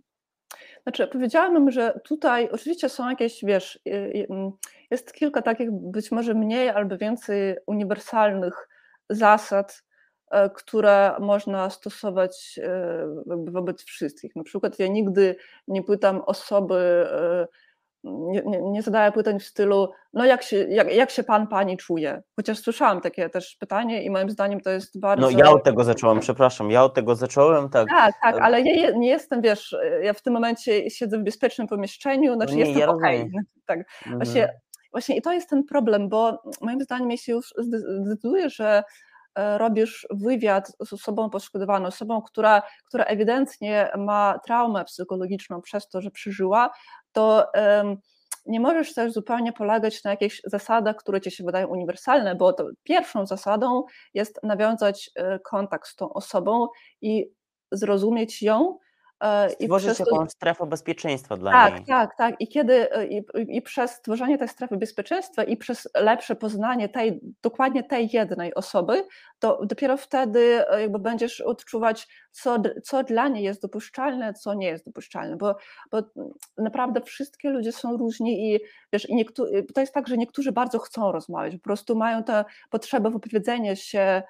[0.84, 3.80] Znaczy, powiedziałabym, że tutaj oczywiście są jakieś, wiesz,
[4.30, 4.52] mm,
[4.92, 8.68] jest kilka takich być może mniej albo więcej uniwersalnych
[9.10, 9.84] zasad,
[10.32, 13.08] e, które można stosować e,
[13.52, 14.36] wobec wszystkich.
[14.36, 15.36] Na przykład ja nigdy
[15.68, 17.08] nie pytam osoby,
[18.04, 21.78] nie, nie, nie zadaję pytań w stylu, no jak się, jak, jak się pan, pani
[21.78, 22.22] czuje?
[22.36, 25.32] Chociaż słyszałam takie też pytanie i moim zdaniem to jest bardzo...
[25.32, 27.90] No ja od tego zacząłem, przepraszam, ja od tego zacząłem, tak.
[27.90, 32.36] Tak, tak, ale ja nie jestem, wiesz, ja w tym momencie siedzę w bezpiecznym pomieszczeniu,
[32.36, 33.20] znaczy no nie, jestem ja okej.
[33.20, 33.32] Okay.
[33.66, 34.18] Tak, mhm.
[34.18, 34.60] właśnie,
[34.92, 37.54] właśnie i to jest ten problem, bo moim zdaniem jeśli już
[38.04, 38.84] zdecydujesz, że e,
[39.58, 46.12] robisz wywiad z osobą poszkodowaną, osobą, która, która ewidentnie ma traumę psychologiczną przez to, że
[46.12, 46.70] przeżyła,
[47.12, 47.52] to
[48.46, 53.26] nie możesz też zupełnie polegać na jakichś zasadach, które ci się wydają uniwersalne, bo pierwszą
[53.26, 53.84] zasadą
[54.14, 56.68] jest nawiązać e, kontakt z tą osobą
[57.02, 57.26] i
[57.72, 58.78] zrozumieć ją,
[59.24, 60.30] E, Stworzyć jakąś to...
[60.30, 61.86] strefę bezpieczeństwa dla tak, niej.
[61.86, 66.36] Tak, tak, I kiedy e, i, i przez stworzenie tej strefy bezpieczeństwa i przez lepsze
[66.36, 69.04] poznanie tej, dokładnie tej jednej osoby,
[69.40, 74.68] to dopiero wtedy e, jakby będziesz odczuwać, co, co dla niej jest dopuszczalne, co nie
[74.68, 75.56] jest dopuszczalne, bo,
[75.92, 76.02] bo
[76.58, 78.60] naprawdę wszystkie ludzie są różni i
[78.94, 82.46] wiesz, i niektórzy, to jest tak, że niektórzy bardzo chcą rozmawiać, po prostu mają tę
[82.70, 84.24] potrzebę wypowiedzenia się,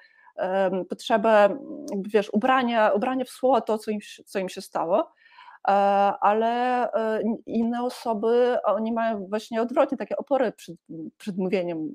[0.88, 1.58] potrzebę,
[1.96, 5.12] wiesz, ubrania, ubrania w słowo to, co im, co im się stało,
[5.62, 10.76] ale e, inne osoby, oni mają właśnie odwrotnie takie opory przed,
[11.18, 11.94] przed mówieniem,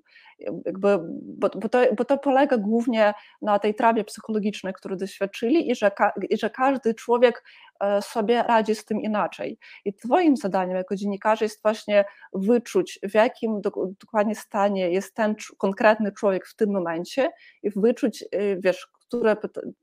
[0.65, 5.75] jakby, bo, bo, to, bo to polega głównie na tej trawie psychologicznej, którą doświadczyli i
[5.75, 5.91] że,
[6.29, 7.43] i że każdy człowiek
[7.79, 9.57] e, sobie radzi z tym inaczej.
[9.85, 13.61] I twoim zadaniem jako dziennikarza jest właśnie wyczuć, w jakim
[14.01, 17.31] dokładnie stanie jest ten konkretny człowiek w tym momencie
[17.63, 18.25] i wyczuć,
[18.57, 19.37] wiesz, które,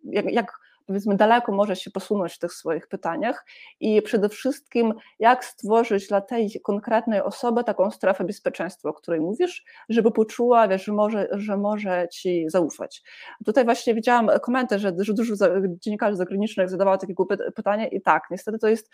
[0.05, 3.47] jak, jak powiedzmy daleko może się posunąć w tych swoich pytaniach
[3.81, 9.65] i przede wszystkim jak stworzyć dla tej konkretnej osoby taką strefę bezpieczeństwa, o której mówisz,
[9.89, 13.03] żeby poczuła, wiesz, że może, że może ci zaufać.
[13.45, 15.35] Tutaj właśnie widziałam komentarz, że, dużo
[15.67, 18.91] dziennikarzy zagranicznych zadawało takiego pytania i tak, niestety to jest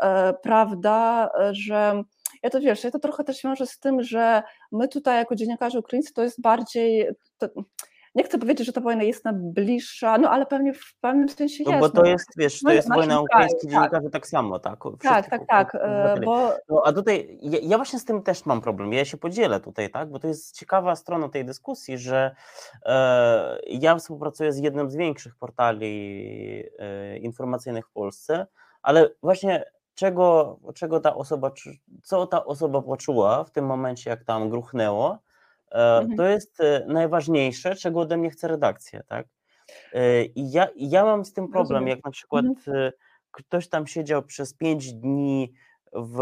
[0.00, 2.02] e, prawda, że
[2.42, 4.42] ja to wiesz, ja to trochę też wiążę z tym, że
[4.72, 7.08] my tutaj jako dziennikarze ukraińscy to jest bardziej,
[7.38, 7.48] to,
[8.14, 11.64] nie chcę powiedzieć, że ta wojna jest nam bliższa, no ale pewnie w pewnym sensie
[11.66, 11.80] no, jest.
[11.80, 12.08] Bo to no.
[12.08, 14.12] jest, wiesz, to jest wojna ukraińskich dziennikarzy tak.
[14.12, 14.78] tak samo, tak?
[15.02, 15.74] tak, tak, tak.
[15.74, 16.52] E, bo...
[16.68, 19.90] No, a tutaj, ja, ja, właśnie z tym też mam problem, ja się podzielę tutaj,
[19.90, 20.10] tak?
[20.10, 22.34] Bo to jest ciekawa strona tej dyskusji, że
[22.86, 28.46] e, ja współpracuję z jednym z większych portali e, informacyjnych w Polsce,
[28.82, 31.50] ale właśnie czego, czego ta osoba,
[32.02, 35.18] co ta osoba poczuła w tym momencie, jak tam gruchnęło,
[35.72, 36.16] mhm.
[36.16, 39.26] To jest e, najważniejsze, czego ode mnie chce redakcja, tak?
[39.92, 41.88] E, I ja, ja mam z tym problem, Rozumiem.
[41.88, 42.92] jak na przykład mhm.
[43.30, 45.52] ktoś tam siedział przez pięć dni
[45.92, 46.20] w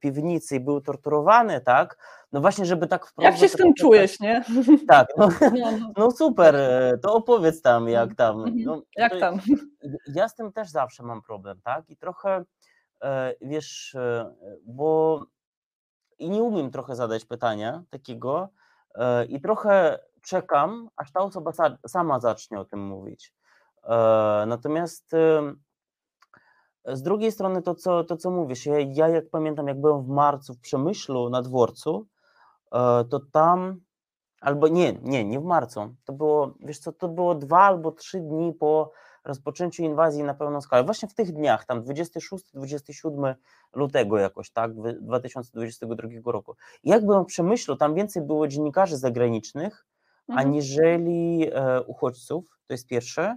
[0.00, 1.96] piwnicy i był torturowany, tak?
[2.32, 3.24] No właśnie, żeby tak wprost.
[3.24, 4.44] Jak się z tym czujesz, nie?
[4.88, 5.92] Tak, no, no, no.
[5.96, 6.56] no, super,
[7.02, 8.16] to opowiedz tam, jak mhm.
[8.16, 8.44] tam.
[8.56, 9.40] No, jak tam?
[10.14, 11.90] Ja z tym też zawsze mam problem, tak?
[11.90, 12.44] I trochę,
[13.40, 13.96] wiesz,
[14.66, 15.20] bo
[16.18, 18.48] i nie umiem trochę zadać pytania takiego
[18.94, 21.52] e, i trochę czekam, aż ta osoba
[21.86, 23.34] sama zacznie o tym mówić.
[23.84, 25.14] E, natomiast
[26.86, 30.08] z drugiej strony to, co, to, co mówisz, ja, ja jak pamiętam, jak byłem w
[30.08, 32.06] marcu w Przemyślu na dworcu,
[32.72, 33.80] e, to tam,
[34.40, 38.20] albo nie, nie, nie w marcu, to było, wiesz co, to było dwa albo trzy
[38.20, 38.92] dni po
[39.24, 40.84] rozpoczęciu inwazji na pełną skalę.
[40.84, 43.34] Właśnie w tych dniach, tam 26-27
[43.74, 46.56] lutego jakoś, tak, 2022 roku.
[46.82, 49.86] I jak byłem w Przemyślu, tam więcej było dziennikarzy zagranicznych,
[50.28, 50.48] mhm.
[50.48, 53.36] aniżeli e, uchodźców, to jest pierwsze.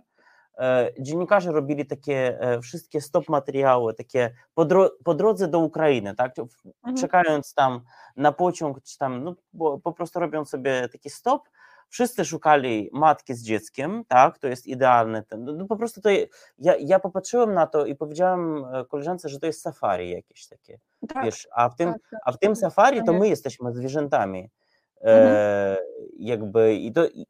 [0.58, 6.16] E, dziennikarze robili takie e, wszystkie stop materiały, takie po, dro po drodze do Ukrainy,
[6.16, 6.98] tak, mhm.
[6.98, 7.82] czekając tam
[8.16, 9.36] na pociąg, czy tam, no,
[9.84, 11.50] po prostu robiąc sobie taki stop,
[11.90, 15.44] Wszyscy szukali matki z dzieckiem, tak, to jest idealny ten.
[15.44, 16.10] No, no po prostu to
[16.58, 20.80] ja, ja popatrzyłem na to i powiedziałem e, koleżance, że to jest safari jakieś takie.
[21.08, 22.20] Tak, wiesz, a w tym, tak, tak.
[22.26, 24.50] a w tym safari to my jesteśmy zwierzętami.
[25.02, 25.36] E, mhm.
[25.36, 25.78] E,
[26.20, 27.26] jakby i to, i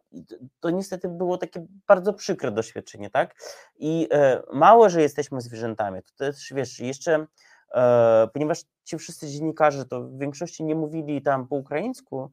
[0.60, 3.36] to niestety było takie bardzo przykre doświadczenie, tak?
[3.80, 7.28] I e, mało, że jesteśmy zwierzętami, to też wiesz, jeszcze
[7.74, 12.32] e, ponieważ ci wszyscy dziennikarze to w większości nie mówili tam po ukraińsku,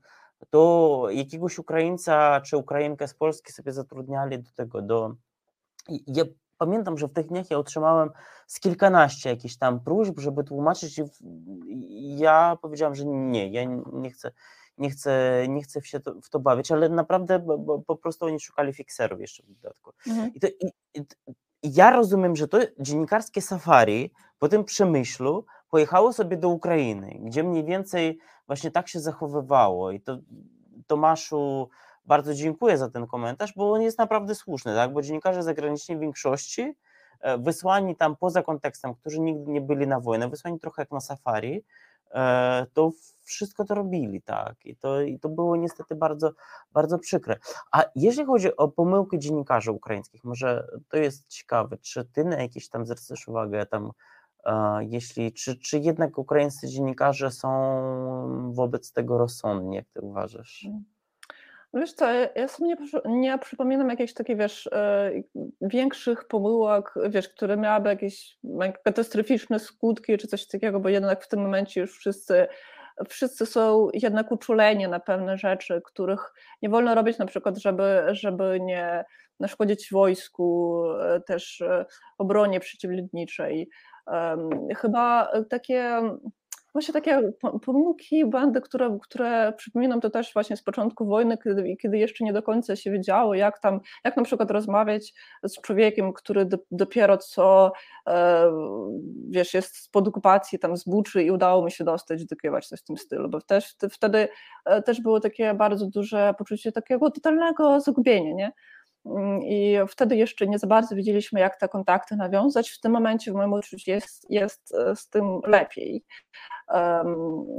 [0.51, 5.15] to jakiegoś Ukraińca czy Ukrainkę z Polski sobie zatrudniali do tego, do...
[6.07, 6.25] Ja
[6.59, 8.11] pamiętam, że w tych dniach ja otrzymałem
[8.47, 11.01] z kilkanaście jakichś tam próśb, żeby tłumaczyć
[11.79, 14.31] i ja powiedziałam, że nie, ja nie chcę,
[14.79, 18.41] nie chcę, nie chcę się w to bawić, ale naprawdę bo, bo po prostu oni
[18.41, 19.93] szukali fikserów jeszcze w dodatku.
[20.07, 20.35] Mhm.
[20.35, 21.05] I, to, i, i,
[21.63, 27.65] ja rozumiem, że to dziennikarskie safari po tym przemyślu pojechało sobie do Ukrainy, gdzie mniej
[27.65, 30.19] więcej właśnie tak się zachowywało i to
[30.87, 31.69] Tomaszu
[32.05, 34.93] bardzo dziękuję za ten komentarz, bo on jest naprawdę słuszny, tak?
[34.93, 36.77] bo dziennikarze zagraniczni w większości
[37.21, 41.01] e, wysłani tam poza kontekstem, którzy nigdy nie byli na wojnę, wysłani trochę jak na
[41.01, 41.65] safari,
[42.11, 42.91] e, to
[43.23, 46.31] wszystko to robili, tak, i to, i to było niestety bardzo,
[46.73, 47.37] bardzo przykre.
[47.73, 52.69] A jeżeli chodzi o pomyłki dziennikarzy ukraińskich, może to jest ciekawe, czy ty na jakieś
[52.69, 53.93] tam zwracasz uwagę, tam
[54.81, 57.51] jeśli, czy, czy jednak ukraińscy dziennikarze są
[58.53, 60.65] wobec tego rozsądni, jak ty uważasz?
[60.65, 60.85] Mm.
[61.73, 65.11] No wiesz co, ja sobie nie, nie przypominam jakichś takich, wiesz, e,
[65.61, 68.39] większych pomyłek, wiesz, które miałyby jakieś
[68.85, 72.47] katastrofyczne skutki czy coś takiego, bo jednak w tym momencie już wszyscy
[73.09, 76.33] wszyscy są jednak uczuleni na pewne rzeczy, których
[76.63, 79.05] nie wolno robić, na przykład, żeby, żeby nie,
[79.41, 80.83] Naszkodzić wojsku,
[81.27, 81.63] też
[82.19, 83.69] obronie przeciwlotniczej.
[84.77, 86.01] Chyba takie
[86.75, 87.33] właśnie takie
[87.65, 92.33] pomyłki, bandy, które, które przypominam to też właśnie z początku wojny, kiedy, kiedy jeszcze nie
[92.33, 97.19] do końca się wiedziało, jak tam, jak na przykład rozmawiać z człowiekiem, który do, dopiero
[97.19, 97.73] co,
[98.09, 98.51] e,
[99.31, 102.85] wiesz, jest spod okupacji tam z Buczy i udało mi się dostać do coś w
[102.85, 104.29] tym stylu, bo też wtedy
[104.65, 108.53] e, też było takie bardzo duże poczucie takiego totalnego zagubienia, nie?
[109.07, 112.71] Mm, I wtedy jeszcze nie za bardzo wiedzieliśmy, jak te kontakty nawiązać.
[112.71, 116.05] W tym momencie, w moim odczuciu, jest, jest e, z tym lepiej.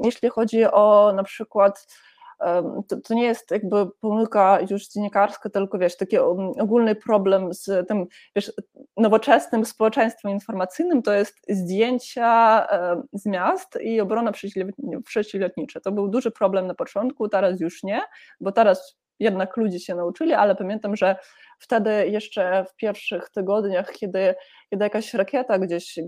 [0.03, 1.87] Jeśli chodzi o na przykład
[2.87, 8.05] to, to, nie jest jakby pomyłka już dziennikarska, tylko wiesz, taki ogólny problem z tym
[8.35, 8.51] wiesz,
[8.97, 12.67] nowoczesnym społeczeństwem informacyjnym, to jest zdjęcia
[13.13, 14.31] z miast i obrona
[15.05, 15.79] przeciwlotnicza.
[15.79, 18.01] To był duży problem na początku, teraz już nie,
[18.39, 21.15] bo teraz jednak ludzie się nauczyli, ale pamiętam, że
[21.59, 24.35] wtedy jeszcze w pierwszych tygodniach, kiedy,
[24.69, 25.99] kiedy jakaś rakieta gdzieś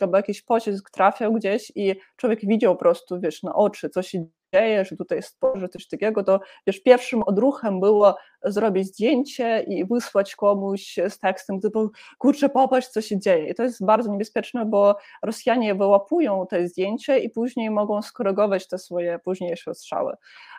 [0.00, 4.26] albo jakiś pocisk trafiał gdzieś i człowiek widział po prostu, wiesz, na oczy, co się
[4.56, 9.84] dzieje, że tutaj jest porze, coś takiego, to wiesz, pierwszym odruchem było zrobić zdjęcie i
[9.84, 13.48] wysłać komuś z tekstem typu kurczę, popatrz, co się dzieje.
[13.50, 18.78] I to jest bardzo niebezpieczne, bo Rosjanie wyłapują te zdjęcie i później mogą skorygować te
[18.78, 20.14] swoje późniejsze ostrzały.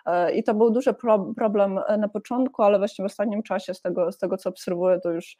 [0.05, 0.95] E, I to był duży
[1.35, 5.11] problem na początku, ale właśnie w ostatnim czasie z tego, z tego co obserwuję, to
[5.11, 5.37] już,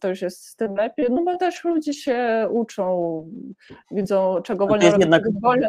[0.00, 3.26] to już jest z tym lepiej, no bo też ludzie się uczą,
[3.90, 5.22] widzą czego wolno robić, jednak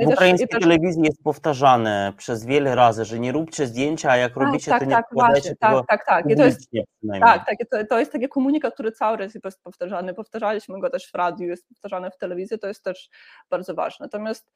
[0.04, 0.62] W ukraińskiej też...
[0.62, 4.80] telewizji jest powtarzane przez wiele razy, że nie róbcie zdjęcia, a jak tak, robicie, tak,
[4.80, 6.30] to nie tak, właśnie, tak, tak, tak.
[6.30, 6.70] I to jest,
[7.20, 10.14] tak, tak to, to jest taki komunikat, który cały czas jest powtarzany.
[10.14, 13.10] Powtarzaliśmy go też w radiu, jest powtarzany w telewizji, to jest też
[13.50, 14.06] bardzo ważne.
[14.06, 14.52] Natomiast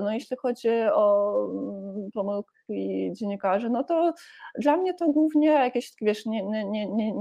[0.00, 4.12] no, jeśli chodzi o mm, pomyłki dziennikarzy, no to
[4.58, 7.12] dla mnie to głównie jakieś, wiesz, nie, nie, nie, nie,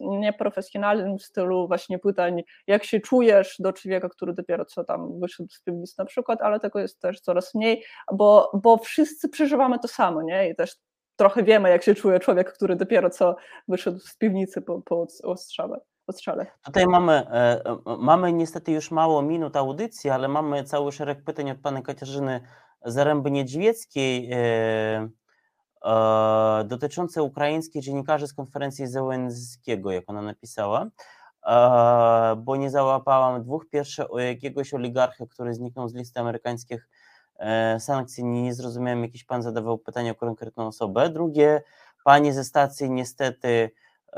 [0.00, 5.62] nieprofesjonalnym stylu właśnie pytań, jak się czujesz do człowieka, który dopiero co tam wyszedł z
[5.62, 10.22] piwnicy na przykład, ale tego jest też coraz mniej, bo, bo wszyscy przeżywamy to samo,
[10.22, 10.50] nie?
[10.50, 10.76] I też
[11.16, 13.36] trochę wiemy, jak się czuje człowiek, który dopiero co
[13.68, 15.80] wyszedł z piwnicy po, po ostrzale.
[16.64, 17.60] Tutaj mamy, e,
[17.98, 22.40] mamy niestety już mało minut audycji, ale mamy cały szereg pytań od pani Katarzyny
[22.86, 25.08] Zaręby-Niedźwieckiej e,
[25.84, 30.86] e, dotyczące ukraińskich dziennikarzy z konferencji Zełenskiego, jak ona napisała,
[32.36, 33.66] bo nie załapałam dwóch.
[33.68, 36.88] Pierwsze o jakiegoś oligarchy, który zniknął z listy amerykańskich
[37.38, 41.10] E, sankcji, nie zrozumiałem, jakiś pan zadawał pytanie o konkretną osobę.
[41.10, 41.62] Drugie,
[42.04, 43.70] pani ze stacji niestety e,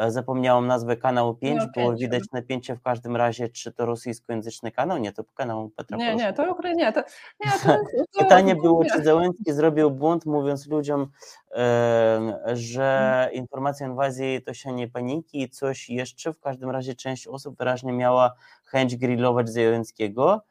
[0.09, 4.99] zapomniałam nazwę kanału 5, było widać napięcie w każdym razie, czy to rosyjskojęzyczny kanał?
[4.99, 7.03] Nie, to kanał Petra Nie, nie, to nie, to,
[7.45, 7.69] nie, to,
[8.13, 11.11] to Pytanie było, czy Zełenski zrobił błąd, mówiąc ludziom,
[11.51, 13.33] e, że mhm.
[13.33, 17.59] informacja o inwazji to się nie paniki i coś jeszcze, w każdym razie część osób
[17.59, 18.35] wyraźnie miała
[18.65, 20.43] chęć grillować Zełenskiego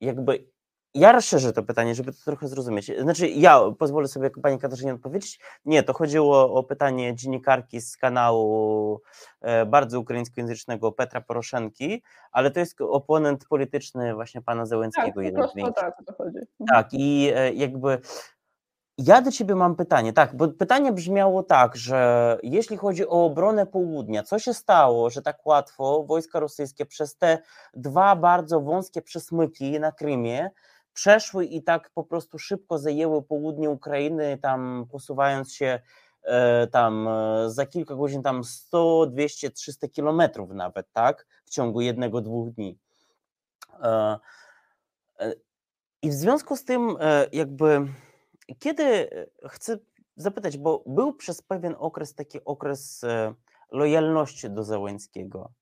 [0.00, 0.53] jakby
[0.94, 2.92] ja rozszerzę to pytanie, żeby to trochę zrozumieć.
[3.00, 5.40] Znaczy, ja pozwolę sobie pani Katarzynie odpowiedzieć.
[5.64, 9.00] Nie, to chodziło o pytanie dziennikarki z kanału
[9.40, 15.22] e, bardzo ukraińskojęzycznego Petra Poroszenki, ale to jest oponent polityczny właśnie pana Zełenskiego.
[15.22, 16.38] Tak, po prostu tak, to chodzi.
[16.38, 16.66] Mhm.
[16.68, 17.98] Tak, i e, jakby
[18.98, 23.66] ja do ciebie mam pytanie, tak, bo pytanie brzmiało tak, że jeśli chodzi o obronę
[23.66, 27.38] południa, co się stało, że tak łatwo wojska rosyjskie przez te
[27.74, 30.50] dwa bardzo wąskie przesmyki na Krymie
[30.94, 35.80] przeszły i tak po prostu szybko zajęły południe Ukrainy, tam posuwając się
[36.22, 41.80] e, tam e, za kilka godzin tam 100, 200, 300 kilometrów nawet, tak, w ciągu
[41.80, 42.78] jednego, dwóch dni.
[43.82, 44.18] E,
[46.02, 46.96] I w związku z tym
[47.32, 47.86] jakby
[48.58, 49.10] kiedy
[49.48, 49.78] chcę
[50.16, 53.04] zapytać, bo był przez pewien okres taki okres
[53.70, 55.52] lojalności do Załęckiego,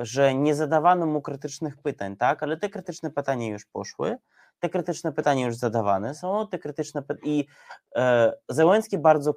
[0.00, 4.16] że nie zadawano mu krytycznych pytań, tak, ale te krytyczne pytania już poszły,
[4.60, 7.46] te krytyczne pytania już zadawane są, te krytyczne i
[8.48, 9.34] Załęcki bardzo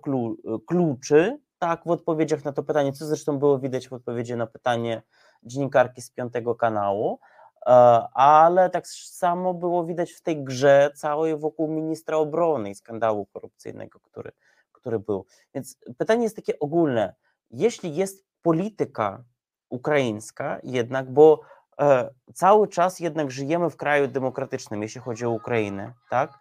[0.68, 5.02] kluczy, tak, w odpowiedziach na to pytanie, co zresztą było widać w odpowiedzi na pytanie
[5.44, 7.20] dziennikarki z piątego kanału,
[7.66, 7.72] E,
[8.14, 14.00] ale tak samo było widać w tej grze całej wokół ministra obrony i skandału korupcyjnego,
[14.00, 14.32] który,
[14.72, 15.26] który był.
[15.54, 17.16] Więc pytanie jest takie ogólne.
[17.52, 19.24] Jeśli jest polityka
[19.70, 21.42] ukraińska jednak, bo
[21.80, 26.40] e, cały czas jednak żyjemy w kraju demokratycznym, jeśli chodzi o Ukrainę, tak?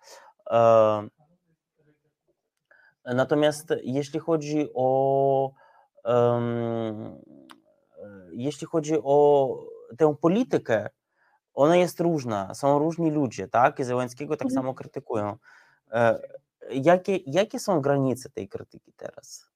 [0.51, 1.09] E,
[3.05, 5.51] natomiast jeśli chodzi o
[8.33, 9.49] jeśli chodzi o
[9.99, 10.89] tę politykę
[11.59, 13.81] ona jest różna, są różni ludzie, tak?
[13.81, 14.55] I Zełenskiego tak mhm.
[14.55, 15.37] samo krytykują.
[15.93, 16.20] E,
[16.70, 19.49] jakie, jakie są granice tej krytyki teraz?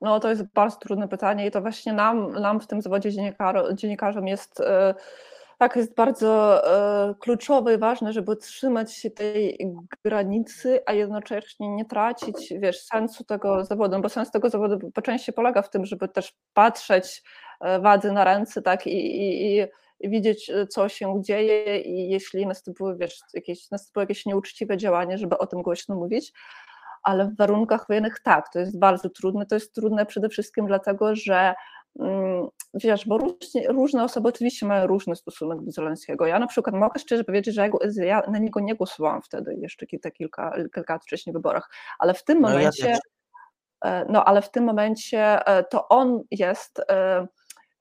[0.00, 3.74] No to jest bardzo trudne pytanie i to właśnie nam, nam w tym zawodzie dziennikar,
[3.74, 4.94] dziennikarzom jest e,
[5.58, 6.62] tak, jest bardzo
[7.10, 9.58] e, kluczowe i ważne, żeby trzymać się tej
[10.04, 15.02] granicy, a jednocześnie nie tracić, wiesz, sensu tego zawodu, no bo sens tego zawodu po
[15.02, 17.22] części polega w tym, żeby też patrzeć
[17.60, 19.66] e, wadze na ręce, tak, i, i,
[20.00, 25.38] i widzieć, co się dzieje i jeśli następuje, wiesz, jakieś, następuje jakieś nieuczciwe działanie, żeby
[25.38, 26.32] o tym głośno mówić,
[27.02, 29.46] ale w warunkach wojennych tak, to jest bardzo trudne.
[29.46, 31.54] To jest trudne przede wszystkim dlatego, że
[32.00, 36.26] mm, wiesz, bo różnie, różne osoby oczywiście mają różny stosunek do Zelenskiego.
[36.26, 40.10] Ja na przykład mogę szczerze powiedzieć, że ja na niego nie głosowałam wtedy, jeszcze kilka,
[40.10, 42.98] kilka, kilka lat wcześniej w wyborach, ale w tym momencie, no, ja
[44.08, 47.26] no ale w tym momencie e, to on jest, e,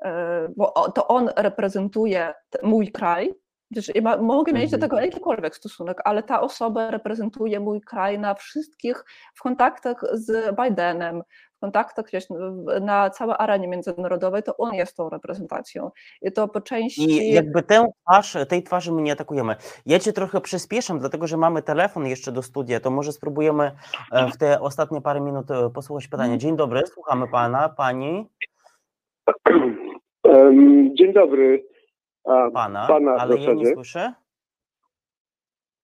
[0.03, 3.33] e, bo to on reprezentuje mój kraj,
[3.71, 4.81] Wiesz, ja mogę mieć do mhm.
[4.81, 11.23] tego jakikolwiek stosunek, ale ta osoba reprezentuje mój kraj na wszystkich, w kontaktach z Bidenem,
[11.57, 12.25] w kontaktach wiesz,
[12.81, 15.91] na całej arenie międzynarodowej, to on jest tą reprezentacją.
[16.21, 17.11] I to po części...
[17.11, 19.55] I jakby tę twarz, tej twarzy my nie atakujemy.
[19.85, 23.71] Ja cię trochę przyspieszam, dlatego że mamy telefon jeszcze do studia, to może spróbujemy
[24.11, 26.33] e, w te ostatnie parę minut e, posłuchać pytania.
[26.33, 26.39] Mhm.
[26.39, 28.29] Dzień dobry, słuchamy pana, pani.
[30.93, 31.65] Dzień dobry.
[32.25, 34.13] A, pana, pana ale ja nie słyszę.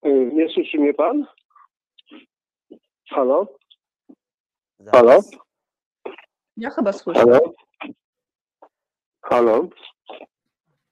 [0.06, 1.26] Y, nie słyszy mnie pan?
[3.10, 3.48] Halo?
[4.80, 4.96] Zaraz.
[4.96, 5.20] Halo?
[6.58, 7.20] Ja chyba słyszę.
[7.20, 7.40] Halo?
[9.22, 9.68] Halo?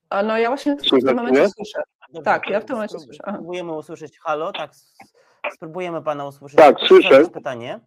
[0.10, 1.84] A no ja właśnie w tym momencie słyszę.
[2.10, 3.24] Dobrze, tak, ja w tym momencie słyszę.
[3.30, 4.72] Spróbujemy usłyszeć halo, tak.
[5.54, 6.58] Spróbujemy pana usłyszeć.
[6.58, 7.30] Tak, słyszę.
[7.30, 7.80] Pytanie.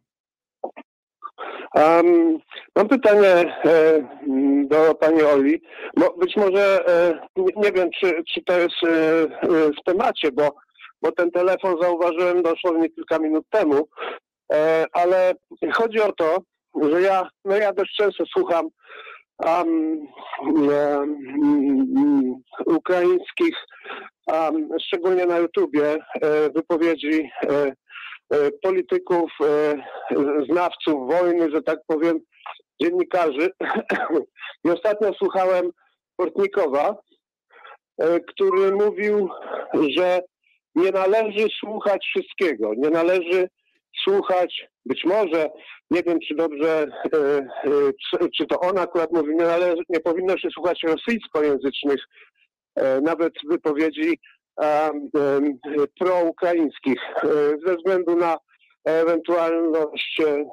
[1.75, 2.39] Um,
[2.77, 3.29] mam pytanie
[3.65, 4.03] e,
[4.69, 5.63] do pani Oli.
[5.97, 10.55] Mo, być może e, nie, nie, wiem, czy, czy to jest e, w temacie, bo,
[11.03, 13.89] bo ten telefon zauważyłem dosłownie kilka minut temu,
[14.53, 15.33] e, ale
[15.73, 16.39] chodzi o to,
[16.83, 18.69] że ja, no ja dość często słucham
[19.39, 20.07] um,
[22.67, 23.57] ukraińskich,
[24.83, 27.73] szczególnie na YouTubie, e, wypowiedzi E,
[28.63, 29.75] polityków, e,
[30.51, 32.21] znawców wojny, że tak powiem,
[32.83, 33.51] dziennikarzy.
[34.65, 35.71] I ostatnio słuchałem
[36.17, 36.97] Portnikowa,
[37.99, 39.29] e, który mówił,
[39.97, 40.21] że
[40.75, 43.49] nie należy słuchać wszystkiego, nie należy
[44.05, 45.51] słuchać, być może,
[45.91, 46.87] nie wiem czy dobrze,
[48.37, 52.01] czy to on akurat mówi, nie, należy, nie powinno się słuchać rosyjskojęzycznych,
[53.03, 54.19] nawet wypowiedzi
[55.99, 57.29] proukraińskich e,
[57.67, 58.39] ze względu na
[58.85, 60.47] ewentualność e,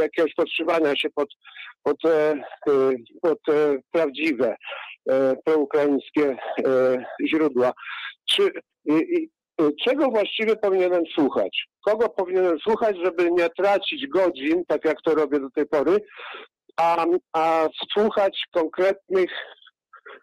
[0.00, 1.28] jakiegoś podszywania się pod,
[1.82, 2.34] pod, e,
[3.22, 3.38] pod
[3.90, 4.56] prawdziwe
[5.44, 6.36] proukraińskie
[7.26, 7.72] źródła.
[8.30, 8.50] Czy,
[9.84, 11.64] czego właściwie powinienem słuchać?
[11.84, 15.98] Kogo powinienem słuchać, żeby nie tracić godzin, tak jak to robię do tej pory,
[16.76, 19.30] a, a słuchać konkretnych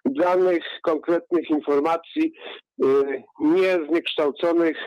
[0.06, 2.34] danych, konkretnych informacji,
[2.84, 4.78] y, nie zniekształconych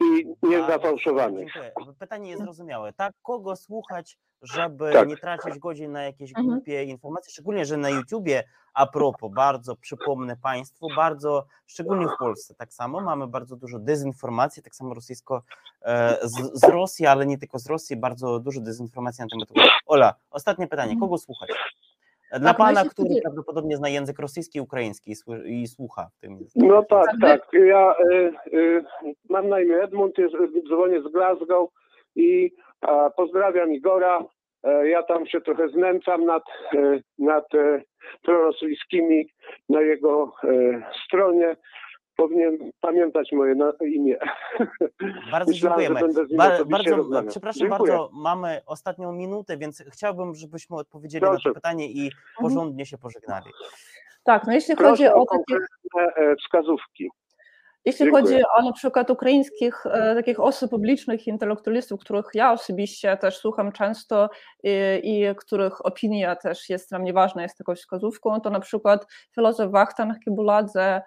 [0.00, 1.52] i nie zafałszowanych.
[1.98, 2.92] Pytanie jest zrozumiałe.
[2.92, 5.08] Tak, kogo słuchać, żeby tak.
[5.08, 6.46] nie tracić godzin na jakieś mhm.
[6.46, 12.54] głupie informacje, szczególnie, że na YouTubie, a propos, bardzo przypomnę Państwu, bardzo, szczególnie w Polsce
[12.54, 15.42] tak samo, mamy bardzo dużo dezinformacji, tak samo rosyjsko
[15.82, 20.14] e, z, z Rosji, ale nie tylko z Rosji, bardzo dużo dezinformacji na temat Ola,
[20.30, 21.50] ostatnie pytanie, kogo słuchać?
[22.30, 23.20] Dla tak, pana, który wtedy...
[23.22, 25.14] prawdopodobnie zna język rosyjski i ukraiński
[25.44, 26.38] i słucha w tym.
[26.56, 27.48] No tak, tak.
[27.52, 28.84] Ja y, y,
[29.28, 30.34] mam na imię Edmund, jest,
[30.68, 31.70] dzwonię z Glasgow
[32.16, 32.50] i
[32.80, 34.24] a, pozdrawiam Igora.
[34.66, 36.42] E, ja tam się trochę znęcam nad,
[36.74, 37.82] e, nad e,
[38.22, 39.26] prorosyjskimi
[39.68, 40.32] na jego
[41.06, 41.56] stronie
[42.16, 44.16] powinien pamiętać moje imię.
[45.32, 46.00] Bardzo dziękujemy.
[46.36, 47.92] Ba bardzo, przepraszam Dziękuję.
[47.92, 51.48] bardzo, mamy ostatnią minutę, więc chciałbym, żebyśmy odpowiedzieli Proszę.
[51.48, 52.22] na to pytanie i mhm.
[52.40, 53.50] porządnie się pożegnali.
[54.24, 55.64] Tak, no jeśli Proszę chodzi o, o takie
[56.16, 57.10] e, wskazówki.
[57.84, 58.22] Jeśli Dziękuję.
[58.22, 63.72] chodzi o na przykład ukraińskich e, takich osób publicznych, intelektualistów, których ja osobiście też słucham
[63.72, 64.30] często
[64.62, 64.70] i,
[65.02, 69.72] i, których opinia też jest dla mnie ważna, jest taką wskazówką, to na przykład filozof
[69.72, 71.02] Wachtan Kibuladze,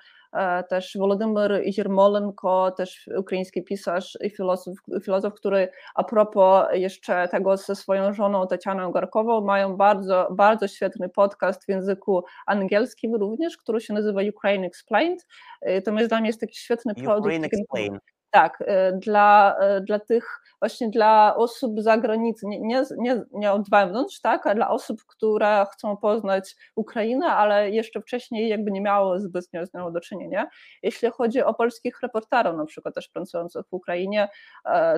[0.69, 7.75] też Wolodymyr Jermolenko, też ukraiński pisarz i filozof, filozof, który a propos jeszcze tego ze
[7.75, 13.93] swoją żoną Tatianą Garkową mają bardzo, bardzo świetny podcast w języku angielskim również, który się
[13.93, 15.27] nazywa Ukraine Explained.
[15.61, 17.35] E, to jest dla mnie jest taki świetny produkt.
[17.43, 18.01] Explained.
[18.31, 18.63] Tak,
[18.93, 24.47] dla, dla tych właśnie dla osób z zagranicy, nie, nie, nie, nie od wewnątrz, tak,
[24.47, 29.73] a dla osób, które chcą poznać Ukrainę, ale jeszcze wcześniej jakby nie miało zbytnio z
[29.73, 30.47] nią do czynienia.
[30.83, 34.29] Jeśli chodzi o polskich reporterów, na przykład też pracujących w Ukrainie,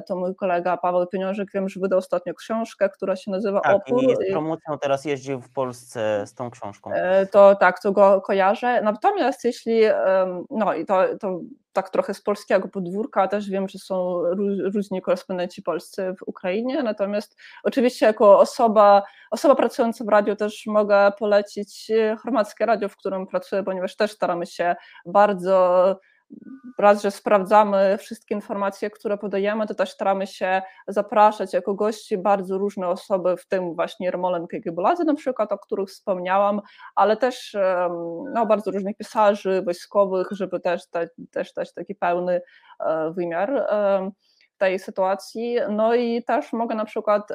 [0.07, 4.03] to mój kolega Paweł Pieniążek, wiem, że wydał ostatnio książkę, która się nazywa tak, Opór.
[4.03, 6.91] i z promocją teraz jeździł w Polsce z tą książką.
[7.31, 8.81] To tak, to go kojarzę.
[8.81, 9.81] Natomiast jeśli,
[10.49, 11.39] no i to, to
[11.73, 14.23] tak trochę z polskiego podwórka, też wiem, że są
[14.73, 21.11] różni korespondenci polscy w Ukrainie, natomiast oczywiście jako osoba, osoba pracująca w radiu też mogę
[21.19, 21.91] polecić
[22.23, 25.99] chorwackie radio, w którym pracuję, ponieważ też staramy się bardzo
[26.81, 32.57] raz, że sprawdzamy wszystkie informacje, które podajemy, to też staramy się zapraszać jako gości bardzo
[32.57, 36.61] różne osoby, w tym właśnie Jarmolenkę Giebuladze na przykład, o których wspomniałam,
[36.95, 37.57] ale też
[38.33, 42.41] no, bardzo różnych pisarzy wojskowych, żeby też, te, też dać taki pełny
[42.79, 43.65] e, wymiar
[44.57, 45.57] tej sytuacji.
[45.69, 47.29] No i też mogę na przykład,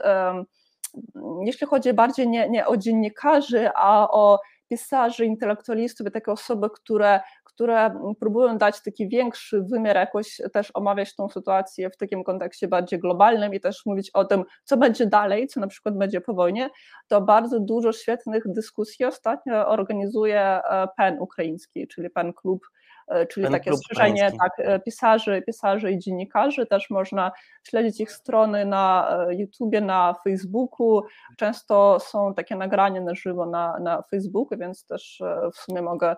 [1.45, 7.21] jeśli chodzi bardziej nie, nie o dziennikarzy, a o pisarzy, intelektualistów takie osoby, które
[7.57, 7.91] które
[8.21, 13.55] próbują dać taki większy wymiar, jakoś też omawiać tą sytuację w takim kontekście bardziej globalnym
[13.55, 16.71] i też mówić o tym, co będzie dalej, co na przykład będzie po wojnie,
[17.09, 22.67] to bardzo dużo świetnych dyskusji ostatnio organizuje e, PEN ukraiński, czyli PEN Klub
[23.09, 26.67] E, czyli takie strzeżenie tak, e, pisarzy, pisarzy i dziennikarzy.
[26.67, 27.33] Też można
[27.63, 31.03] śledzić ich strony na YouTubie, na Facebooku.
[31.37, 35.23] Często są takie nagrania na żywo na, na Facebooku, więc też
[35.55, 36.17] w sumie mogę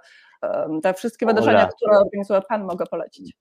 [0.82, 3.32] te wszystkie wydarzenia, które organizuje PAN, mogę polecić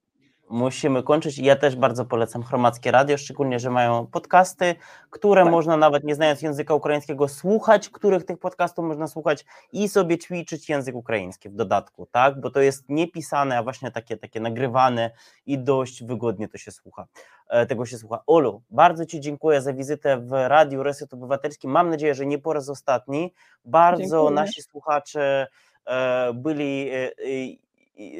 [0.50, 1.38] musimy kończyć.
[1.38, 4.74] Ja też bardzo polecam Chromackie Radio, szczególnie, że mają podcasty,
[5.10, 5.52] które tak.
[5.52, 10.68] można nawet nie znając języka ukraińskiego słuchać, których tych podcastów można słuchać i sobie ćwiczyć
[10.68, 12.40] język ukraiński w dodatku, tak?
[12.40, 15.10] Bo to jest niepisane, a właśnie takie, takie nagrywane
[15.46, 17.06] i dość wygodnie to się słucha.
[17.48, 18.22] E, tego się słucha.
[18.26, 21.68] Olu, bardzo Ci dziękuję za wizytę w Radiu Reset Obywatelski.
[21.68, 23.34] Mam nadzieję, że nie po raz ostatni.
[23.64, 24.30] Bardzo dziękuję.
[24.30, 25.46] nasi słuchacze
[26.34, 27.10] byli e,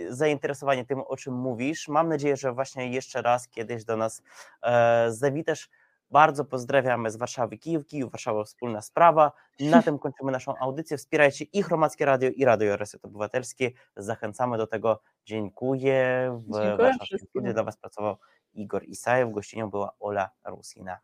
[0.09, 1.89] zainteresowanie tym, o czym mówisz.
[1.89, 4.23] Mam nadzieję, że właśnie jeszcze raz kiedyś do nas
[4.62, 5.69] e, zawitasz.
[6.11, 9.33] Bardzo pozdrawiamy z Warszawy Kijów, Kijów, Warszawa wspólna sprawa.
[9.61, 10.97] Na tym kończymy naszą audycję.
[10.97, 13.71] Wspierajcie i Chromackie Radio i Radio Reset Obywatelskie.
[13.97, 15.01] Zachęcamy do tego.
[15.25, 16.29] Dziękuję.
[16.33, 18.16] W Dziękuję warszawskim studiu dla Was pracował
[18.55, 19.31] Igor Isajew.
[19.33, 20.99] Gościnią była Ola Rusina.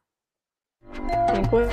[1.34, 1.68] Dziękuję.